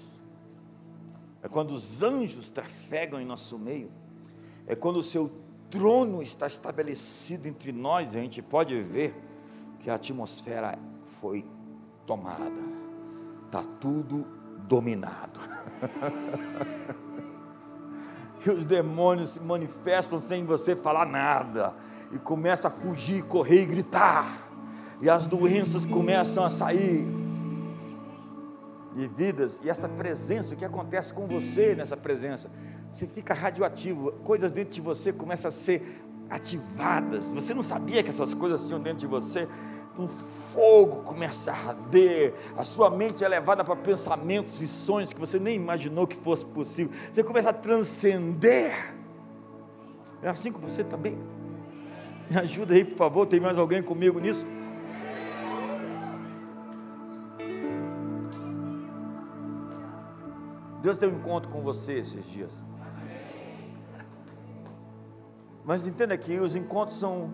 [1.43, 4.06] É quando os anjos trafegam em nosso meio.
[4.67, 5.31] É quando o seu
[5.69, 9.15] trono está estabelecido entre nós, a gente pode ver
[9.79, 11.45] que a atmosfera foi
[12.05, 12.61] tomada,
[13.45, 14.27] está tudo
[14.67, 15.39] dominado.
[18.45, 21.73] e os demônios se manifestam sem você falar nada,
[22.11, 24.49] e começa a fugir, correr e gritar,
[25.01, 27.07] e as doenças começam a sair.
[28.95, 32.49] e vidas, e essa presença, o que acontece com você nessa presença?
[32.97, 37.27] Você fica radioativo, coisas dentro de você começam a ser ativadas.
[37.27, 39.47] Você não sabia que essas coisas tinham dentro de você?
[39.99, 45.19] Um fogo começa a arder, a sua mente é levada para pensamentos e sonhos que
[45.19, 46.91] você nem imaginou que fosse possível.
[47.13, 48.95] Você começa a transcender.
[50.23, 51.19] É assim com você também?
[52.31, 53.27] Me ajuda aí, por favor.
[53.27, 54.43] Tem mais alguém comigo nisso?
[60.81, 62.63] Deus tem um encontro com você esses dias.
[65.67, 67.29] Mas entenda que os encontros são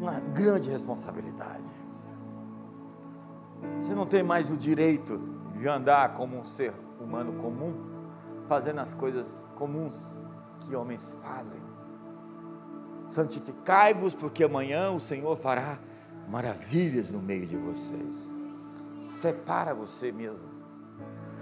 [0.00, 1.64] uma grande responsabilidade.
[3.80, 5.20] Você não tem mais o direito
[5.56, 7.74] de andar como um ser humano comum,
[8.46, 10.16] fazendo as coisas comuns
[10.60, 11.60] que homens fazem.
[13.08, 15.76] Santificai-vos, porque amanhã o Senhor fará
[16.28, 18.30] maravilhas no meio de vocês.
[19.00, 20.48] Separa você mesmo.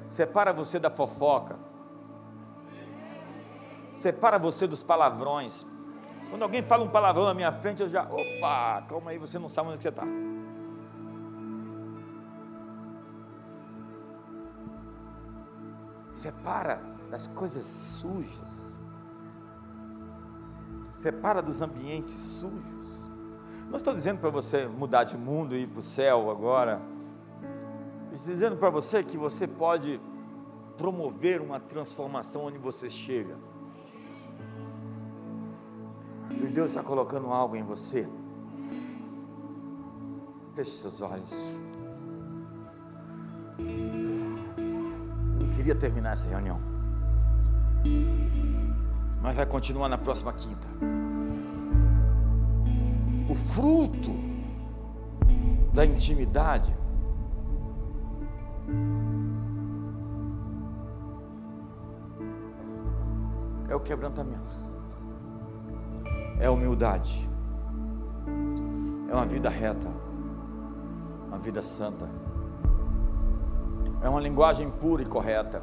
[0.08, 1.56] Separa você da fofoca.
[3.92, 5.70] Separa você dos palavrões.
[6.32, 9.50] Quando alguém fala um palavrão na minha frente, eu já, opa, calma aí, você não
[9.50, 10.02] sabe onde você está.
[16.10, 18.74] Separa das coisas sujas.
[20.96, 23.10] Separa dos ambientes sujos.
[23.68, 26.80] Não estou dizendo para você mudar de mundo e ir para o céu agora.
[28.10, 30.00] Estou dizendo para você que você pode
[30.78, 33.51] promover uma transformação onde você chega.
[36.52, 38.06] Deus está colocando algo em você.
[40.54, 41.32] Feche seus olhos.
[45.40, 46.60] Não queria terminar essa reunião.
[49.22, 50.68] Mas vai continuar na próxima quinta.
[53.30, 54.10] O fruto
[55.72, 56.76] da intimidade
[63.70, 64.71] é o quebrantamento
[66.42, 67.30] é humildade,
[69.08, 69.86] é uma vida reta,
[71.28, 72.10] uma vida santa,
[74.02, 75.62] é uma linguagem pura e correta,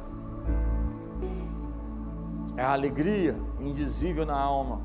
[2.56, 4.80] é a alegria indizível na alma,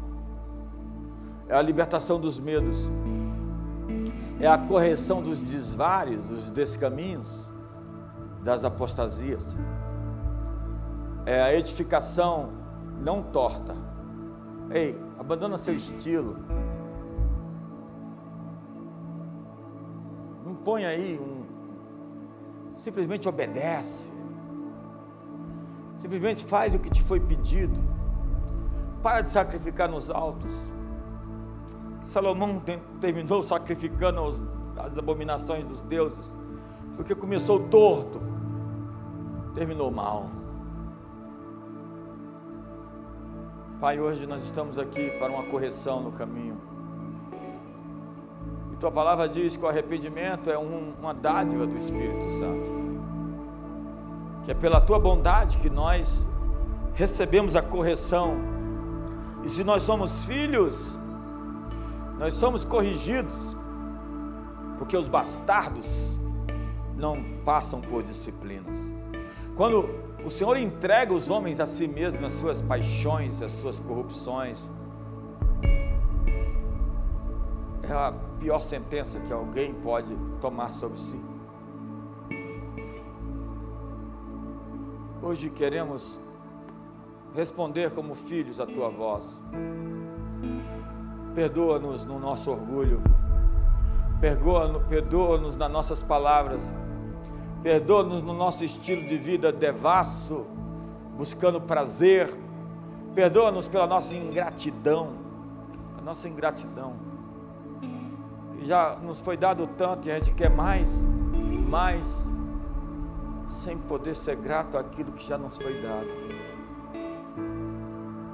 [1.48, 2.78] é a libertação dos medos,
[4.42, 7.50] é a correção dos desvares, dos descaminhos,
[8.44, 9.56] das apostasias,
[11.26, 12.50] é a edificação
[13.02, 13.74] não torta.
[14.70, 16.38] Ei, abandona seu estilo.
[20.46, 21.44] Não põe aí um.
[22.76, 24.12] Simplesmente obedece.
[25.98, 27.82] Simplesmente faz o que te foi pedido.
[29.02, 30.54] Para de sacrificar nos altos.
[32.04, 32.62] Salomão
[33.02, 34.22] terminou sacrificando
[34.78, 36.32] as abominações dos deuses,
[36.96, 38.22] porque começou torto,
[39.56, 40.30] terminou mal.
[43.86, 46.58] Pai, hoje nós estamos aqui para uma correção no caminho.
[48.74, 52.72] E tua palavra diz que o arrependimento é um, uma dádiva do Espírito Santo.
[54.44, 56.26] Que é pela tua bondade que nós
[56.96, 58.38] recebemos a correção.
[59.44, 60.98] E se nós somos filhos,
[62.18, 63.56] nós somos corrigidos,
[64.80, 65.86] porque os bastardos
[66.98, 68.92] não passam por disciplinas.
[69.56, 69.88] Quando
[70.26, 74.68] o Senhor entrega os homens a si mesmo, as suas paixões, as suas corrupções.
[77.84, 81.22] É a pior sentença que alguém pode tomar sobre si.
[85.22, 86.20] Hoje queremos
[87.36, 89.40] responder como filhos à tua voz.
[91.36, 93.00] Perdoa-nos no nosso orgulho,
[94.20, 96.74] perdoa-nos perdoa nas nossas palavras
[97.66, 100.46] Perdoa-nos no nosso estilo de vida devasso,
[101.18, 102.30] buscando prazer.
[103.16, 105.14] Perdoa-nos pela nossa ingratidão,
[105.98, 106.94] a nossa ingratidão.
[108.62, 111.04] Já nos foi dado tanto e a gente quer mais,
[111.68, 112.28] mais,
[113.48, 116.10] sem poder ser grato àquilo que já nos foi dado.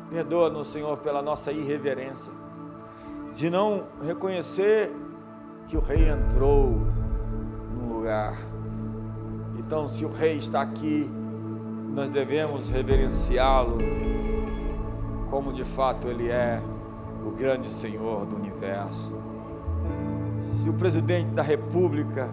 [0.09, 2.33] Perdoa-nos, Senhor, pela nossa irreverência,
[3.33, 4.91] de não reconhecer
[5.69, 6.81] que o Rei entrou
[7.73, 8.50] no lugar
[9.71, 11.09] então, se o Rei está aqui,
[11.93, 13.77] nós devemos reverenciá-lo
[15.29, 16.61] como de fato Ele é
[17.25, 19.15] o grande Senhor do universo.
[20.61, 22.27] Se o presidente da República,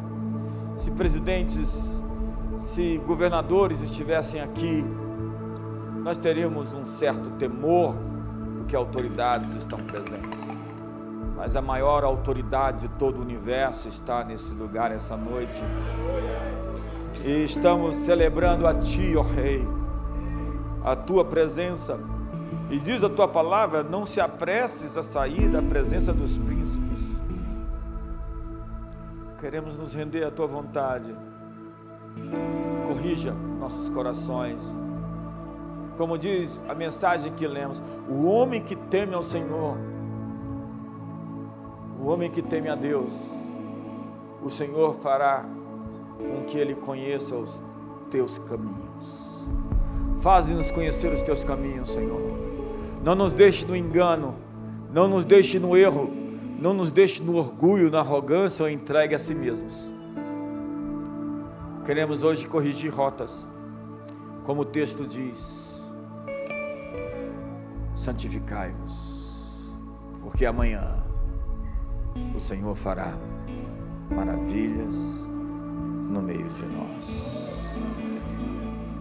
[0.79, 2.03] se presidentes,
[2.59, 4.85] se governadores estivessem aqui,
[6.03, 7.95] nós teríamos um certo temor,
[8.57, 10.41] porque autoridades estão presentes.
[11.37, 15.63] Mas a maior autoridade de todo o universo está nesse lugar essa noite
[17.25, 19.67] E estamos celebrando a Ti, ó Rei,
[20.85, 21.99] a Tua presença.
[22.71, 26.99] E diz a Tua palavra: não se apresses a sair da presença dos príncipes.
[29.41, 31.15] Queremos nos render à Tua vontade.
[32.87, 34.65] Corrija nossos corações.
[35.97, 39.77] Como diz a mensagem que lemos: o homem que teme ao Senhor,
[42.01, 43.13] o homem que teme a Deus,
[44.43, 45.45] o Senhor fará
[46.19, 47.63] com que ele conheça os
[48.11, 49.29] teus caminhos.
[50.21, 52.21] Faze-nos conhecer os teus caminhos, Senhor.
[53.03, 54.35] Não nos deixe no engano,
[54.93, 56.11] não nos deixe no erro,
[56.59, 59.93] não nos deixe no orgulho, na arrogância ou entregue a si mesmos.
[61.85, 63.47] Queremos hoje corrigir rotas,
[64.45, 65.85] como o texto diz:
[67.95, 69.55] santificai-vos,
[70.21, 71.03] porque amanhã
[72.35, 73.17] o Senhor fará
[74.11, 75.28] maravilhas
[76.09, 77.49] no meio de nós.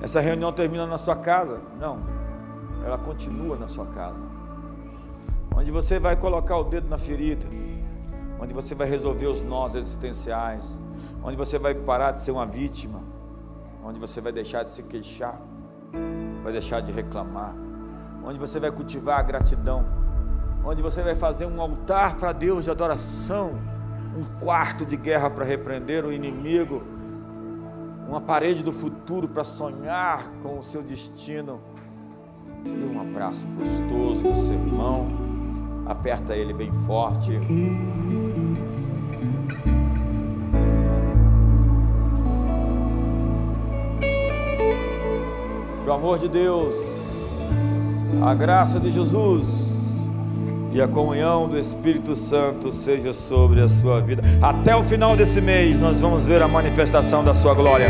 [0.01, 1.59] Essa reunião termina na sua casa?
[1.79, 1.99] Não,
[2.85, 4.19] ela continua na sua casa.
[5.55, 7.45] Onde você vai colocar o dedo na ferida,
[8.39, 10.77] onde você vai resolver os nós existenciais,
[11.23, 13.01] onde você vai parar de ser uma vítima,
[13.83, 15.39] onde você vai deixar de se queixar,
[16.43, 17.55] vai deixar de reclamar,
[18.23, 19.83] onde você vai cultivar a gratidão,
[20.63, 23.53] onde você vai fazer um altar para Deus de adoração,
[24.15, 26.96] um quarto de guerra para repreender o inimigo
[28.07, 31.59] uma parede do futuro para sonhar com o seu destino.
[32.63, 35.07] Dê um abraço gostoso no seu irmão,
[35.85, 37.31] aperta ele bem forte.
[45.83, 46.73] Que o amor de Deus,
[48.21, 49.76] a graça de Jesus
[50.77, 54.21] e a comunhão do Espírito Santo seja sobre a sua vida.
[54.39, 57.89] Até o final desse mês, nós vamos ver a manifestação da sua glória.